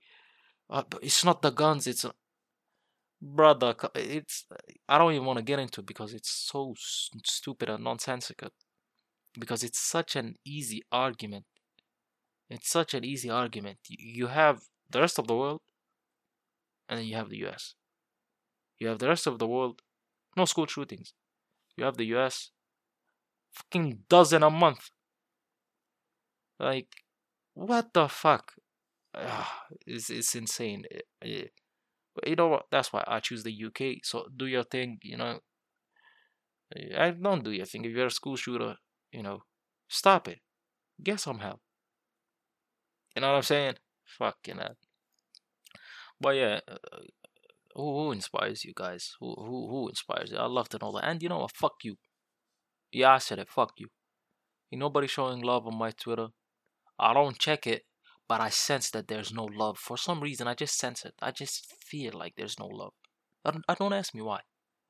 [0.69, 1.87] Uh, it's not the guns.
[1.87, 2.05] It's
[3.21, 3.75] brother.
[3.95, 4.45] It's
[4.89, 6.75] I don't even want to get into it because it's so
[7.25, 8.51] stupid and nonsensical.
[9.39, 11.45] Because it's such an easy argument.
[12.51, 13.79] It's such an easy argument.
[13.89, 15.61] You have the rest of the world,
[16.89, 17.75] and then you have the U.S.
[18.79, 19.83] You have the rest of the world,
[20.37, 21.15] no school shootings.
[21.77, 22.51] You have the U.S.
[23.53, 24.91] Fucking dozen a month.
[26.59, 26.89] Like,
[27.55, 28.53] what the fuck?
[29.15, 29.45] uh,
[29.87, 30.85] it's, it's insane.
[30.91, 31.53] It, it,
[32.27, 32.67] you know what?
[32.71, 33.99] That's why I choose the UK.
[34.03, 35.41] So do your thing, you know.
[36.97, 37.85] I don't do your thing.
[37.85, 38.77] If you're a school shooter,
[39.13, 39.43] you know,
[39.89, 40.41] stop it.
[41.03, 41.61] Get some help.
[43.15, 43.75] You know what I'm saying?
[44.05, 44.77] Fucking hell.
[46.25, 46.77] But yeah, uh,
[47.75, 49.13] who, who inspires you guys?
[49.21, 50.39] Who who who inspires you?
[50.39, 51.05] I'd love to know that.
[51.05, 51.55] And you know what?
[51.55, 51.95] Fuck you.
[52.91, 53.49] Yeah, I said it.
[53.49, 53.89] Fuck you.
[54.73, 56.29] Ain't nobody showing love on my Twitter.
[56.99, 57.85] I don't check it
[58.29, 59.79] but I sense that there's no love.
[59.79, 61.15] For some reason, I just sense it.
[61.21, 62.93] I just feel like there's no love.
[63.45, 64.41] I don't, I don't ask me why.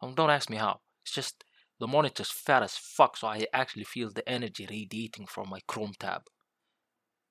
[0.00, 0.80] Um, don't ask me how.
[1.04, 1.44] It's just
[1.80, 5.94] the monitor's fat as fuck, so I actually feel the energy radiating from my Chrome
[5.98, 6.22] tab.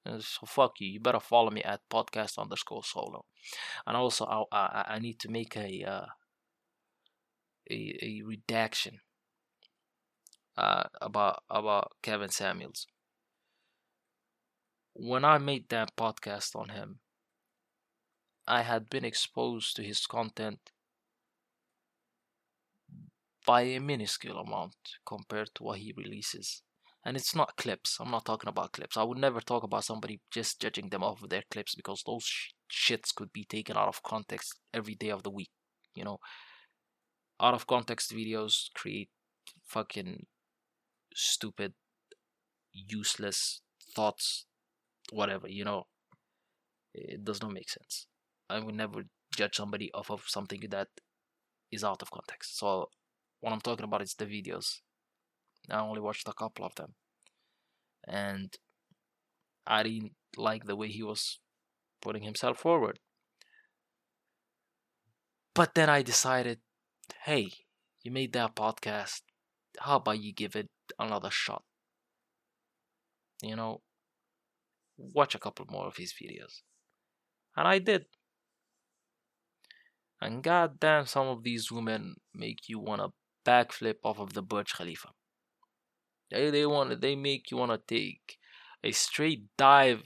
[0.05, 0.87] So fuck you.
[0.87, 3.25] You better follow me at podcast underscore solo.
[3.87, 6.05] And also, I I, I need to make a uh,
[7.69, 9.01] a a redaction
[10.57, 12.87] uh, about about Kevin Samuels
[14.95, 16.99] when I made that podcast on him,
[18.47, 20.71] I had been exposed to his content
[23.45, 26.61] by a minuscule amount compared to what he releases.
[27.05, 27.97] And it's not clips.
[27.99, 28.95] I'm not talking about clips.
[28.95, 32.23] I would never talk about somebody just judging them off of their clips because those
[32.23, 35.49] sh- shits could be taken out of context every day of the week.
[35.95, 36.19] You know,
[37.41, 39.09] out of context videos create
[39.65, 40.25] fucking
[41.13, 41.73] stupid,
[42.71, 43.61] useless
[43.95, 44.45] thoughts,
[45.11, 45.83] whatever, you know.
[46.93, 48.07] It does not make sense.
[48.49, 49.03] I would never
[49.35, 50.87] judge somebody off of something that
[51.71, 52.57] is out of context.
[52.57, 52.89] So
[53.39, 54.79] what I'm talking about is the videos.
[55.69, 56.95] I only watched a couple of them.
[58.07, 58.53] And
[59.65, 61.39] I didn't like the way he was
[62.01, 62.99] putting himself forward.
[65.53, 66.59] But then I decided,
[67.23, 67.51] hey,
[68.03, 69.21] you made that podcast.
[69.79, 71.63] How about you give it another shot?
[73.41, 73.81] You know,
[74.97, 76.61] watch a couple more of his videos.
[77.55, 78.05] And I did.
[80.19, 83.09] And goddamn, some of these women make you want to
[83.49, 85.09] backflip off of the Burj Khalifa.
[86.33, 88.37] They they want they make you want to take
[88.83, 90.03] a straight dive,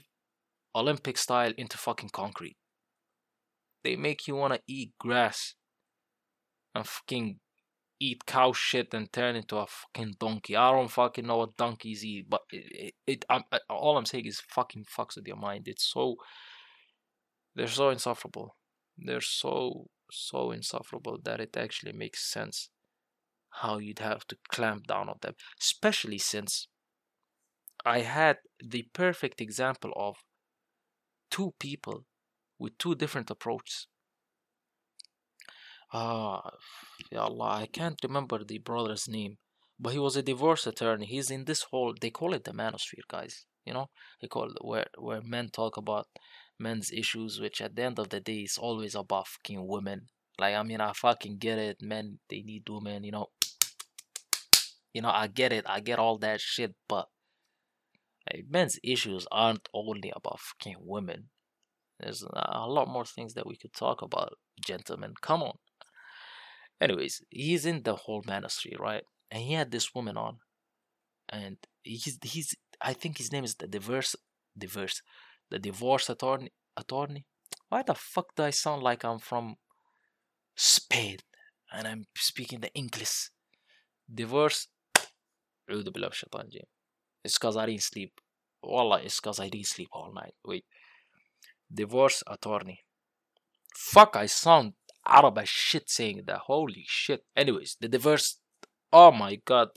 [0.74, 2.56] Olympic style, into fucking concrete.
[3.82, 5.54] They make you want to eat grass
[6.74, 7.40] and fucking
[8.00, 10.54] eat cow shit and turn into a fucking donkey.
[10.54, 14.26] I don't fucking know what donkeys eat, but it, it, it I, all I'm saying
[14.26, 15.66] is fucking fucks with your mind.
[15.66, 16.16] It's so
[17.56, 18.56] they're so insufferable.
[18.98, 22.70] They're so so insufferable that it actually makes sense
[23.50, 26.68] how you'd have to clamp down on them, especially since
[27.84, 30.16] I had the perfect example of
[31.30, 32.04] two people
[32.58, 33.86] with two different approaches.
[35.92, 36.50] Ah,
[37.12, 39.38] uh, Allah, I can't remember the brother's name,
[39.80, 41.06] but he was a divorce attorney.
[41.06, 43.46] He's in this whole, they call it the manosphere, guys.
[43.64, 43.88] You know,
[44.20, 46.06] they call it where where men talk about
[46.58, 50.08] men's issues, which at the end of the day is always about fucking women.
[50.38, 51.82] Like, I mean, I fucking get it.
[51.82, 53.26] Men, they need women, you know.
[54.92, 55.64] You know, I get it.
[55.68, 57.08] I get all that shit, but
[58.48, 61.30] men's issues aren't only about fucking women.
[62.00, 65.14] There's a lot more things that we could talk about, gentlemen.
[65.20, 65.58] Come on.
[66.80, 69.02] Anyways, he's in the whole manosphere, right?
[69.30, 70.38] And he had this woman on,
[71.28, 74.14] and he's he's I think his name is the divorce
[74.56, 75.02] divorce
[75.50, 77.26] the divorce attorney attorney.
[77.68, 79.56] Why the fuck do I sound like I'm from
[80.56, 81.18] Spain
[81.72, 83.30] and I'm speaking the English?
[84.12, 84.68] Divorce.
[87.24, 88.20] It's cause I didn't sleep.
[88.62, 90.34] Wallah, it's cause I didn't sleep all night.
[90.44, 90.64] Wait.
[91.72, 92.80] Divorce attorney.
[93.74, 94.72] Fuck, I sound
[95.06, 96.38] Arab shit saying that.
[96.46, 97.24] Holy shit.
[97.36, 98.38] Anyways, the divorce.
[98.92, 99.68] Oh my god.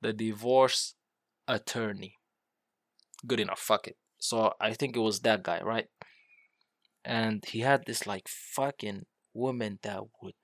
[0.00, 0.94] The divorce
[1.46, 2.14] attorney.
[3.26, 3.60] Good enough.
[3.60, 3.96] Fuck it.
[4.18, 5.86] So I think it was that guy, right?
[7.04, 10.34] And he had this like fucking woman that would.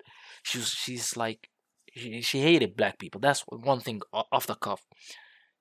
[0.42, 0.70] She was.
[0.70, 1.48] She's like.
[1.92, 3.20] She, hated black people.
[3.20, 4.82] That's one thing off the cuff.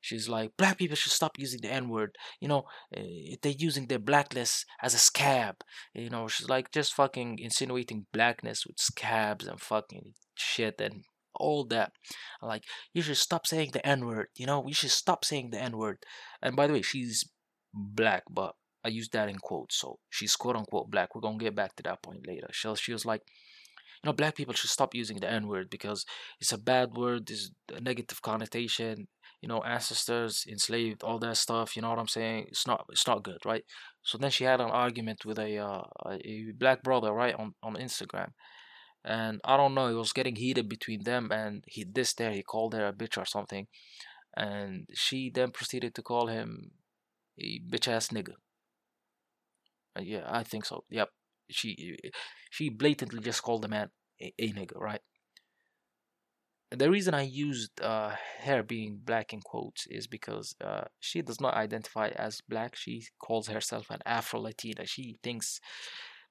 [0.01, 2.15] She's like, black people should stop using the N word.
[2.39, 2.63] You know,
[2.95, 3.01] uh,
[3.41, 5.55] they're using their blackness as a scab.
[5.93, 11.03] You know, she's like just fucking insinuating blackness with scabs and fucking shit and
[11.35, 11.91] all that.
[12.41, 12.63] Like,
[12.93, 14.27] you should stop saying the N word.
[14.37, 15.97] You know, we should stop saying the N word.
[16.41, 17.29] And by the way, she's
[17.73, 19.77] black, but I use that in quotes.
[19.79, 21.13] So she's quote unquote black.
[21.13, 22.47] We're gonna get back to that point later.
[22.51, 23.23] She, she was like,
[24.03, 26.05] you know, black people should stop using the N word because
[26.39, 29.07] it's a bad word, there's a negative connotation,
[29.41, 31.75] you know, ancestors enslaved, all that stuff.
[31.75, 32.45] You know what I'm saying?
[32.49, 33.63] It's not, it's not good, right?
[34.03, 37.75] So then she had an argument with a uh, a black brother, right, on on
[37.75, 38.31] Instagram,
[39.03, 42.43] and I don't know, it was getting heated between them, and he this there he
[42.43, 43.67] called her a bitch or something,
[44.35, 46.71] and she then proceeded to call him
[47.39, 48.33] a bitch ass nigga.
[49.97, 50.83] Uh, yeah, I think so.
[50.89, 51.09] Yep,
[51.49, 51.97] she
[52.49, 53.89] she blatantly just called the man
[54.21, 55.01] a, a nigga, right?
[56.71, 61.41] the reason I used uh, her being black in quotes is because uh, she does
[61.41, 62.75] not identify as black.
[62.75, 64.85] She calls herself an Afro Latina.
[64.85, 65.59] She thinks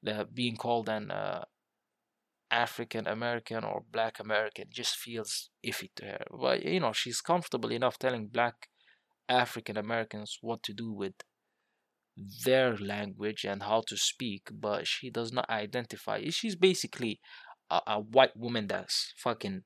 [0.03, 1.45] that being called an uh,
[2.53, 6.25] African American or Black American just feels iffy to her.
[6.41, 8.69] But you know, she's comfortable enough telling Black
[9.29, 11.15] African Americans what to do with
[12.45, 16.23] their language and how to speak, but she does not identify.
[16.31, 17.21] She's basically
[17.71, 19.63] a, a white woman that's fucking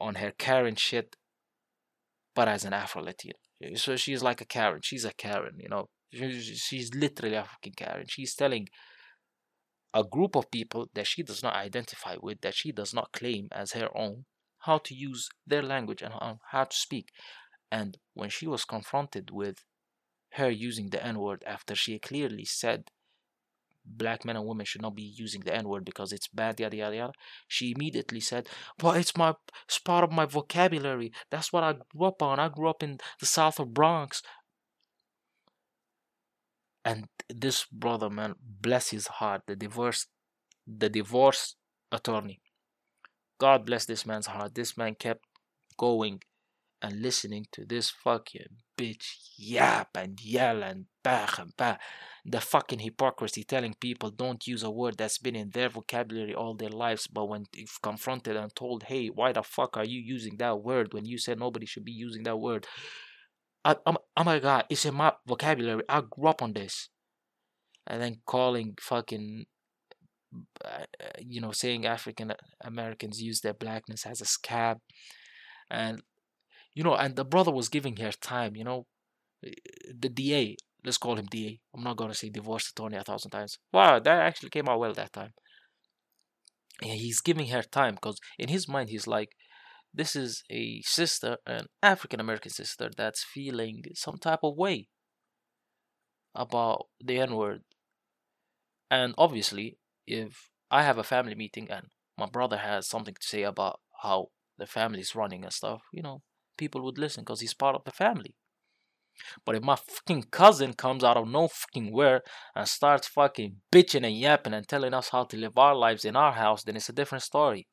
[0.00, 1.16] on her Karen shit,
[2.34, 3.34] but as an Afro Latina.
[3.76, 4.80] So she's like a Karen.
[4.82, 5.88] She's a Karen, you know.
[6.10, 8.06] She's literally a fucking Karen.
[8.08, 8.68] She's telling
[9.94, 13.48] a group of people that she does not identify with, that she does not claim
[13.52, 14.24] as her own,
[14.60, 17.08] how to use their language and um, how to speak.
[17.70, 19.64] And when she was confronted with
[20.34, 22.90] her using the N word after she clearly said
[23.84, 26.76] black men and women should not be using the N word because it's bad, yada
[26.76, 27.12] yada yada.
[27.48, 28.48] She immediately said,
[28.80, 29.34] "Well, it's my
[29.66, 31.12] it's part of my vocabulary.
[31.30, 32.38] That's what I grew up on.
[32.38, 34.22] I grew up in the South of Bronx."
[36.84, 40.06] And this brother, man, bless his heart, the divorce,
[40.66, 41.56] the divorce
[41.92, 42.40] attorney.
[43.38, 44.54] God bless this man's heart.
[44.54, 45.24] This man kept
[45.76, 46.22] going
[46.80, 51.76] and listening to this fucking bitch yap and yell and bah and bah.
[52.24, 56.54] The fucking hypocrisy telling people don't use a word that's been in their vocabulary all
[56.54, 57.46] their lives, but when
[57.82, 61.40] confronted and told, hey, why the fuck are you using that word when you said
[61.40, 62.66] nobody should be using that word?
[63.64, 65.82] I, oh, my god, it's in my vocabulary.
[65.88, 66.88] I grew up on this.
[67.86, 69.46] And then calling fucking,
[70.64, 70.84] uh,
[71.20, 74.78] you know, saying African Americans use their blackness as a scab.
[75.68, 76.02] And
[76.74, 78.86] you know, and the brother was giving her time, you know.
[79.44, 79.50] Eh,
[79.98, 81.60] the DA, let's call him DA.
[81.74, 83.58] I'm not gonna say divorce attorney a thousand times.
[83.72, 85.32] Wow, that actually came out well that time.
[86.82, 89.30] He's giving her time because in his mind he's like,
[89.94, 94.88] this is a sister, an African American sister that's feeling some type of way
[96.34, 97.62] about the N word.
[98.90, 101.86] And obviously, if I have a family meeting and
[102.18, 106.22] my brother has something to say about how the family's running and stuff, you know,
[106.56, 108.34] people would listen because he's part of the family.
[109.44, 112.22] But if my fucking cousin comes out of no fucking where
[112.54, 116.16] and starts fucking bitching and yapping and telling us how to live our lives in
[116.16, 117.66] our house, then it's a different story.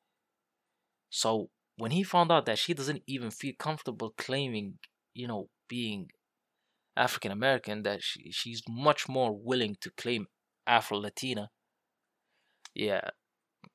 [1.09, 4.80] So when he found out that she doesn't even feel comfortable claiming,
[5.13, 6.09] you know, being
[6.95, 10.27] African American, that she, she's much more willing to claim
[10.67, 11.49] Afro Latina.
[12.75, 13.09] Yeah,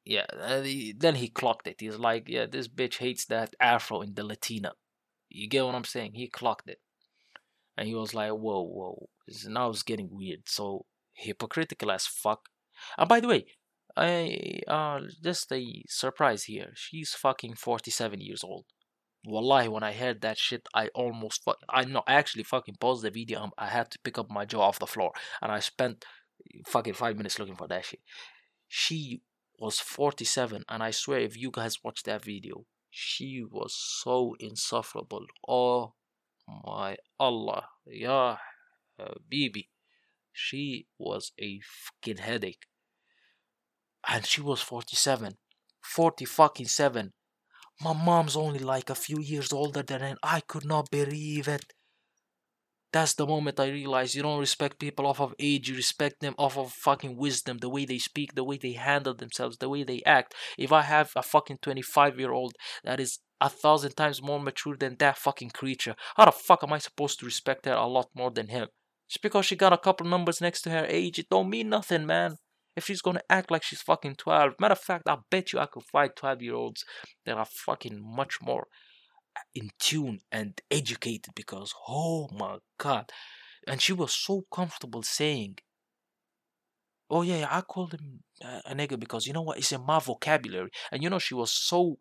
[0.04, 0.26] yeah.
[0.38, 0.62] Uh,
[0.96, 1.76] then he clocked it.
[1.80, 4.72] He's like, yeah, this bitch hates that Afro in the Latina.
[5.28, 6.12] You get what I'm saying?
[6.14, 6.80] He clocked it.
[7.76, 9.08] And he was like, whoa, whoa.
[9.46, 10.42] Now it's getting weird.
[10.46, 12.48] So hypocritical as fuck.
[12.98, 13.46] And by the way,
[13.96, 16.72] I uh just a surprise here.
[16.74, 18.66] She's fucking 47 years old.
[19.26, 23.10] Wallahi, when I heard that shit, I almost I know I actually fucking paused the
[23.10, 23.40] video.
[23.40, 26.04] Um, I had to pick up my jaw off the floor, and I spent
[26.66, 28.00] fucking five minutes looking for that shit.
[28.68, 29.22] She
[29.58, 32.66] was 47, and I swear, if you guys watch that video,
[32.96, 35.26] she was so insufferable.
[35.48, 35.94] Oh
[36.64, 38.36] my Allah, Ya
[39.28, 39.68] Bibi.
[40.32, 42.66] She was a fucking headache.
[44.06, 45.38] And she was 47.
[45.82, 47.12] 40 fucking 7.
[47.80, 50.14] My mom's only like a few years older than her.
[50.22, 51.73] I could not believe it.
[52.94, 56.36] That's the moment I realized you don't respect people off of age, you respect them
[56.38, 59.82] off of fucking wisdom, the way they speak, the way they handle themselves, the way
[59.82, 60.32] they act.
[60.56, 64.76] If I have a fucking 25 year old that is a thousand times more mature
[64.76, 68.10] than that fucking creature, how the fuck am I supposed to respect her a lot
[68.14, 68.68] more than him?
[69.08, 72.06] Just because she got a couple numbers next to her age, it don't mean nothing,
[72.06, 72.36] man.
[72.76, 75.66] If she's gonna act like she's fucking 12, matter of fact, I bet you I
[75.66, 76.84] could find 12 year olds
[77.26, 78.68] that are fucking much more
[79.54, 83.10] in tune and educated because oh my god.
[83.66, 85.56] And she was so comfortable saying
[87.10, 89.84] oh yeah, yeah i called him uh, a nigga because you know what it's in
[89.84, 90.70] my vocabulary.
[90.92, 91.96] And you know she was so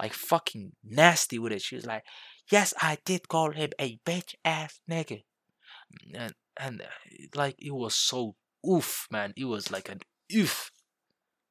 [0.00, 1.62] like fucking nasty with it.
[1.62, 2.04] She was like
[2.50, 5.22] yes i did call him a bitch ass nigga
[6.14, 6.84] and and uh,
[7.34, 8.34] like it was so
[8.68, 9.32] oof man.
[9.36, 10.00] It was like an
[10.34, 10.70] oof.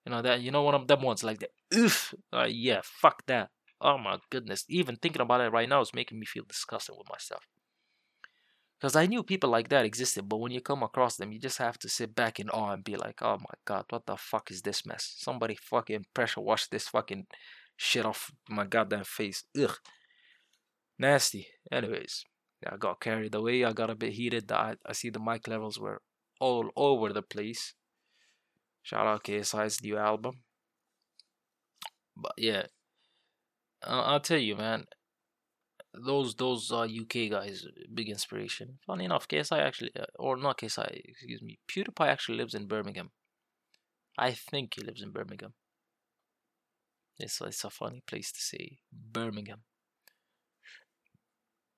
[0.06, 2.14] You know that you know one of them ones like the oof.
[2.48, 3.50] Yeah fuck that
[3.82, 4.66] Oh my goodness.
[4.68, 7.44] Even thinking about it right now is making me feel disgusted with myself.
[8.80, 11.58] Because I knew people like that existed, but when you come across them, you just
[11.58, 14.52] have to sit back in awe and be like, oh my god, what the fuck
[14.52, 15.16] is this mess?
[15.18, 17.28] Somebody fucking pressure wash this fucking
[17.76, 19.44] shit off my goddamn face.
[19.62, 19.76] Ugh.
[20.98, 21.48] Nasty.
[21.72, 22.24] Anyways,
[22.66, 23.66] I got carried away.
[23.66, 24.50] I got a bit heated.
[24.52, 26.02] I, I see the mic levels were
[26.40, 27.74] all over the place.
[28.82, 30.42] Shout out KSI's new album.
[32.16, 32.64] But yeah,
[33.84, 34.86] I'll tell you, man.
[35.94, 38.78] Those those uh, UK guys, big inspiration.
[38.86, 43.10] Funny enough, KSI actually, uh, or not KSI, excuse me, PewDiePie actually lives in Birmingham.
[44.18, 45.54] I think he lives in Birmingham.
[47.18, 49.64] It's it's a funny place to say Birmingham.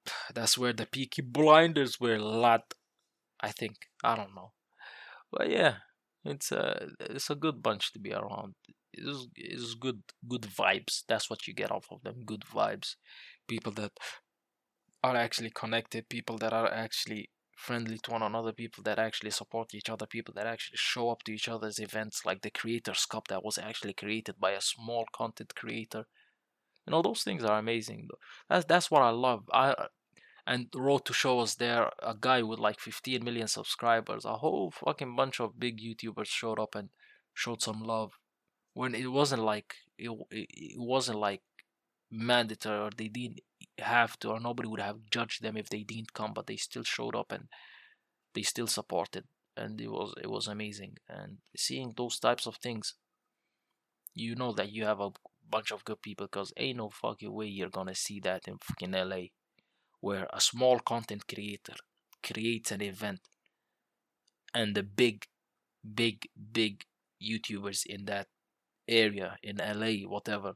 [0.34, 2.62] That's where the Peaky Blinders were lad.
[3.40, 4.52] I think I don't know,
[5.32, 5.76] but yeah,
[6.26, 8.56] it's a it's a good bunch to be around
[8.94, 12.96] is is good good vibes that's what you get off of them good vibes
[13.48, 13.92] people that
[15.04, 19.74] are actually connected people that are actually friendly to one another people that actually support
[19.74, 23.28] each other people that actually show up to each other's events like the creators cup
[23.28, 26.06] that was actually created by a small content creator
[26.88, 28.08] you know those things are amazing
[28.50, 29.76] that's that's what i love i
[30.48, 31.92] and Road to Show was there.
[32.02, 34.26] A guy with like 15 million subscribers.
[34.26, 36.90] A whole fucking bunch of big YouTubers showed up and
[37.34, 38.14] showed some love.
[38.74, 41.42] When it wasn't like it, it wasn't like
[42.10, 43.42] mandatory or they didn't
[43.80, 46.84] have to or nobody would have judged them if they didn't come, but they still
[46.84, 47.48] showed up and
[48.34, 49.26] they still supported.
[49.58, 50.98] And it was it was amazing.
[51.10, 52.96] And seeing those types of things
[54.14, 55.12] you know that you have a
[55.50, 58.92] bunch of good people because ain't no fucking way you're gonna see that in fucking
[58.92, 59.28] LA
[60.00, 61.76] where a small content creator
[62.24, 63.20] creates an event
[64.54, 65.26] and the big
[65.96, 66.84] big big
[67.22, 68.28] YouTubers in that
[68.92, 70.54] area in LA whatever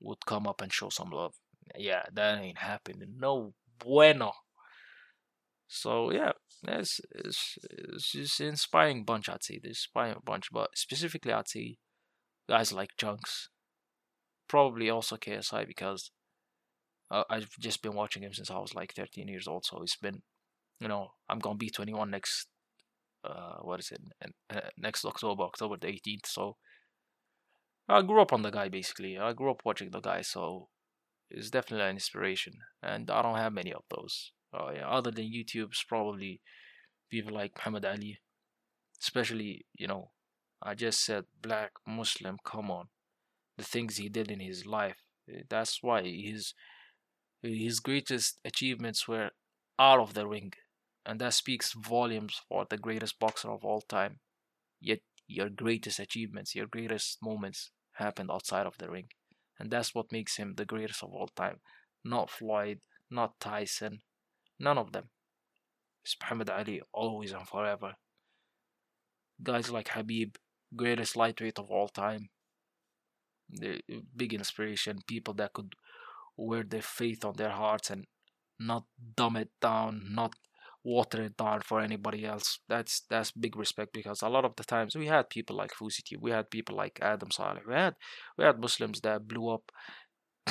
[0.00, 1.34] would come up and show some love
[1.76, 4.32] yeah that ain't happening no bueno
[5.66, 6.32] so yeah
[6.66, 11.76] it's, it's, it's just inspiring bunch I'd say the inspiring bunch but specifically I'd say
[12.48, 13.48] guys like Chunkz
[14.48, 16.10] probably also KSI because
[17.10, 19.64] uh, I've just been watching him since I was like 13 years old.
[19.64, 20.22] So it's been,
[20.80, 22.48] you know, I'm gonna be 21 next,
[23.24, 24.00] uh, what is it,
[24.50, 26.26] uh, next October, October the 18th.
[26.26, 26.56] So
[27.90, 29.18] I grew up on the guy basically.
[29.18, 30.68] I grew up watching the guy, so
[31.28, 32.54] it's definitely an inspiration.
[32.82, 34.32] And I don't have many of those.
[34.54, 36.40] Uh, yeah, other than YouTube's probably
[37.10, 38.20] people like Muhammad Ali,
[39.00, 40.10] especially you know,
[40.62, 42.38] I just said black Muslim.
[42.44, 42.88] Come on,
[43.58, 45.02] the things he did in his life.
[45.28, 46.54] Eh, that's why his
[47.42, 49.30] his greatest achievements were
[49.80, 50.52] out of the ring,
[51.04, 54.20] and that speaks volumes for the greatest boxer of all time.
[54.80, 57.70] Yet your greatest achievements, your greatest moments
[58.00, 59.08] happened outside of the ring,
[59.58, 61.60] and that's what makes him the greatest of all time.
[62.04, 62.80] Not Floyd,
[63.10, 64.00] not Tyson,
[64.58, 65.10] none of them.
[66.02, 67.94] It's Muhammad Ali, always and forever.
[69.42, 70.36] Guys like Khabib,
[70.74, 72.30] greatest lightweight of all time,
[73.48, 75.74] the uh, big inspiration people that could
[76.36, 78.06] wear their faith on their hearts and
[78.58, 78.84] not
[79.16, 80.34] dumb it down not
[80.82, 84.64] water it down for anybody else that's that's big respect because a lot of the
[84.64, 87.94] times we had people like FouseyTube, we had people like Adam Saleh we had
[88.38, 89.70] we had Muslims that blew up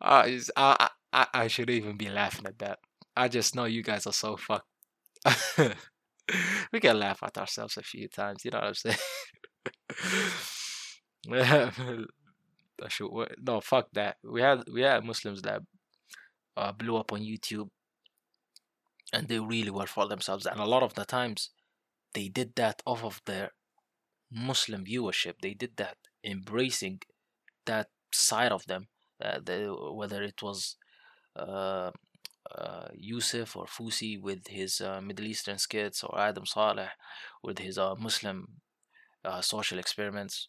[0.00, 2.78] I, I I should even be laughing at that
[3.16, 4.68] I just know you guys are so fucked
[6.72, 8.44] we can laugh at ourselves a few times.
[8.44, 8.96] You know what I'm saying?
[12.84, 13.10] I should,
[13.42, 14.16] no, fuck that.
[14.22, 15.62] We had we had Muslims that
[16.56, 17.68] uh, blew up on YouTube,
[19.12, 20.46] and they really were for themselves.
[20.46, 21.50] And a lot of the times,
[22.14, 23.50] they did that off of their
[24.30, 25.34] Muslim viewership.
[25.42, 27.00] They did that embracing
[27.66, 28.88] that side of them.
[29.18, 29.40] Uh,
[29.94, 30.76] whether it was
[31.36, 31.90] uh,
[32.54, 36.90] uh, Yusuf or Fousey with his uh, Middle Eastern skits or Adam Saleh
[37.42, 38.60] with his uh, Muslim
[39.24, 40.48] uh, social experiments.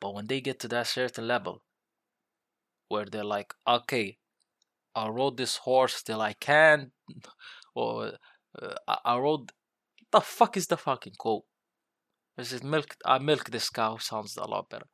[0.00, 1.62] But when they get to that certain level
[2.88, 4.18] where they're like, okay,
[4.94, 6.92] I rode this horse till I can,
[7.74, 8.12] or
[8.60, 9.52] uh, I rode,
[10.10, 11.44] the fuck is the fucking quote?
[12.36, 12.96] This is milk.
[13.04, 14.86] I milk this cow sounds a lot better,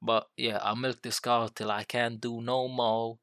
[0.00, 3.18] but yeah, I milk this cow till I can't do no more.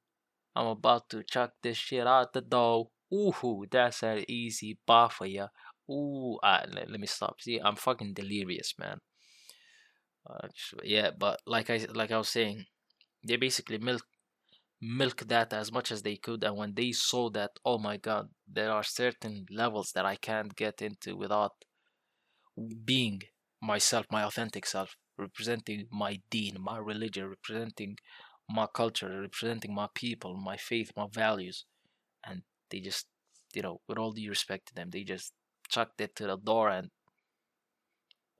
[0.56, 2.90] I'm about to chuck this shit out the door.
[3.14, 5.48] Ooh, that's an easy bar for ya.
[5.90, 7.40] Ooh, ah, let, let me stop.
[7.42, 9.00] See, I'm fucking delirious, man.
[10.30, 10.48] Uh,
[10.84, 12.66] yeah, but like I like I was saying,
[13.24, 14.04] they basically milk
[14.82, 18.30] milk that as much as they could, and when they saw that, oh my god,
[18.52, 21.66] there are certain levels that I can't get into without
[22.86, 23.22] being
[23.62, 27.98] myself, my authentic self, representing my deen, my religion, representing
[28.50, 31.66] my culture, representing my people, my faith, my values,
[32.26, 33.08] and they just,
[33.54, 35.34] you know, with all due respect to them, they just
[35.70, 36.90] chucked it to the door and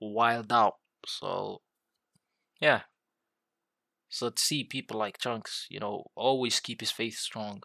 [0.00, 0.74] wild out.
[1.06, 1.60] So,
[2.60, 2.82] yeah.
[4.08, 7.62] So to see people like Chunkz, you know, always keep his faith strong,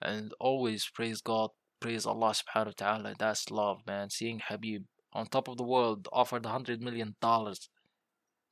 [0.00, 1.50] and always praise God,
[1.80, 3.14] praise Allah Subhanahu wa Taala.
[3.18, 4.10] That's love, man.
[4.10, 7.68] Seeing Khabib on top of the world offered a hundred million dollars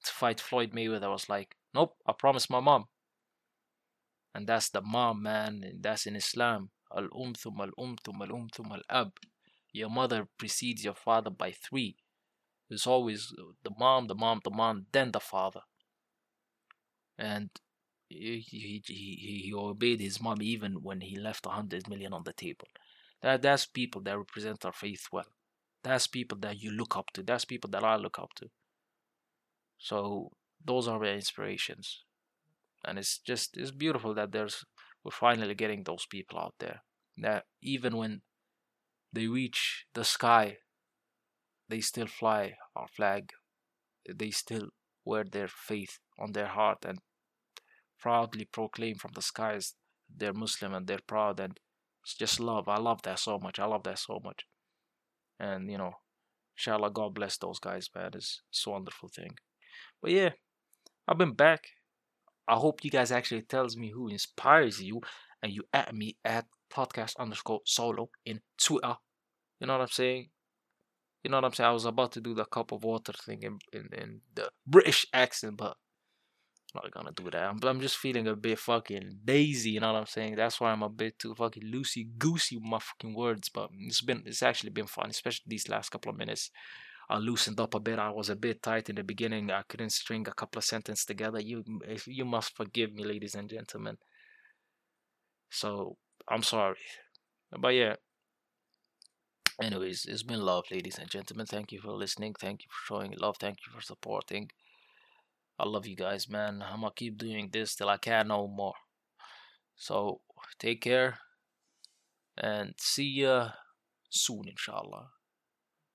[0.05, 2.84] to fight Floyd Mayweather was like, nope, I promised my mom.
[4.34, 5.78] And that's the mom, man.
[5.80, 6.70] That's in Islam.
[6.94, 9.12] Al um thum al um thum al um thum al ab.
[9.72, 11.96] Your mother precedes your father by three.
[12.68, 13.32] It's always
[13.64, 15.61] the mom, the mom, the mom, then the father.
[17.20, 17.50] And
[18.08, 22.32] he, he, he, obeyed his mom even when he left a hundred million on the
[22.32, 22.66] table.
[23.22, 25.26] That that's people that represent our faith well.
[25.84, 27.22] That's people that you look up to.
[27.22, 28.48] That's people that I look up to.
[29.78, 30.32] So
[30.64, 32.04] those are my inspirations
[32.84, 34.64] and it's just it's beautiful that there's
[35.04, 36.82] we're finally getting those people out there
[37.18, 38.22] that even when
[39.12, 40.56] they reach the sky
[41.68, 43.32] they still fly our flag
[44.14, 44.68] they still
[45.04, 46.98] wear their faith on their heart and
[48.01, 49.74] proudly proclaim from the skies
[50.16, 51.59] they're Muslim and they're proud and
[52.03, 52.68] it's just love.
[52.68, 53.59] I love that so much.
[53.59, 54.46] I love that so much.
[55.38, 55.92] And you know,
[56.57, 58.11] inshallah, God bless those guys, man.
[58.14, 59.36] It's, it's a wonderful thing.
[60.03, 60.30] But yeah,
[61.07, 61.64] I've been back.
[62.48, 65.01] I hope you guys actually tells me who inspires you
[65.42, 68.96] and you at me at podcast underscore solo in Twitter.
[69.61, 70.30] You know what I'm saying?
[71.22, 71.68] You know what I'm saying?
[71.68, 75.07] I was about to do the cup of water thing in, in, in the British
[75.12, 75.76] accent, but
[76.74, 77.42] not gonna do that.
[77.42, 80.36] I'm, I'm just feeling a bit fucking lazy, you know what I'm saying?
[80.36, 83.48] That's why I'm a bit too fucking loosey goosey with my fucking words.
[83.48, 86.50] But it's been it's actually been fun, especially these last couple of minutes.
[87.08, 87.98] I loosened up a bit.
[87.98, 89.50] I was a bit tight in the beginning.
[89.50, 91.40] I couldn't string a couple of sentences together.
[91.40, 91.64] You
[92.06, 93.98] you must forgive me, ladies and gentlemen.
[95.50, 95.96] So
[96.28, 96.76] I'm sorry.
[97.58, 97.96] But yeah.
[99.60, 101.46] Anyways, it's been love, ladies and gentlemen.
[101.46, 102.34] Thank you for listening.
[102.40, 103.36] Thank you for showing love.
[103.38, 104.50] Thank you for supporting.
[105.61, 106.64] I love you guys, man.
[106.66, 108.72] I'm gonna keep doing this till I can't no more.
[109.76, 110.22] So
[110.58, 111.18] take care
[112.38, 113.50] and see ya
[114.08, 115.11] soon, inshallah.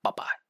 [0.04, 0.45] Bye bye.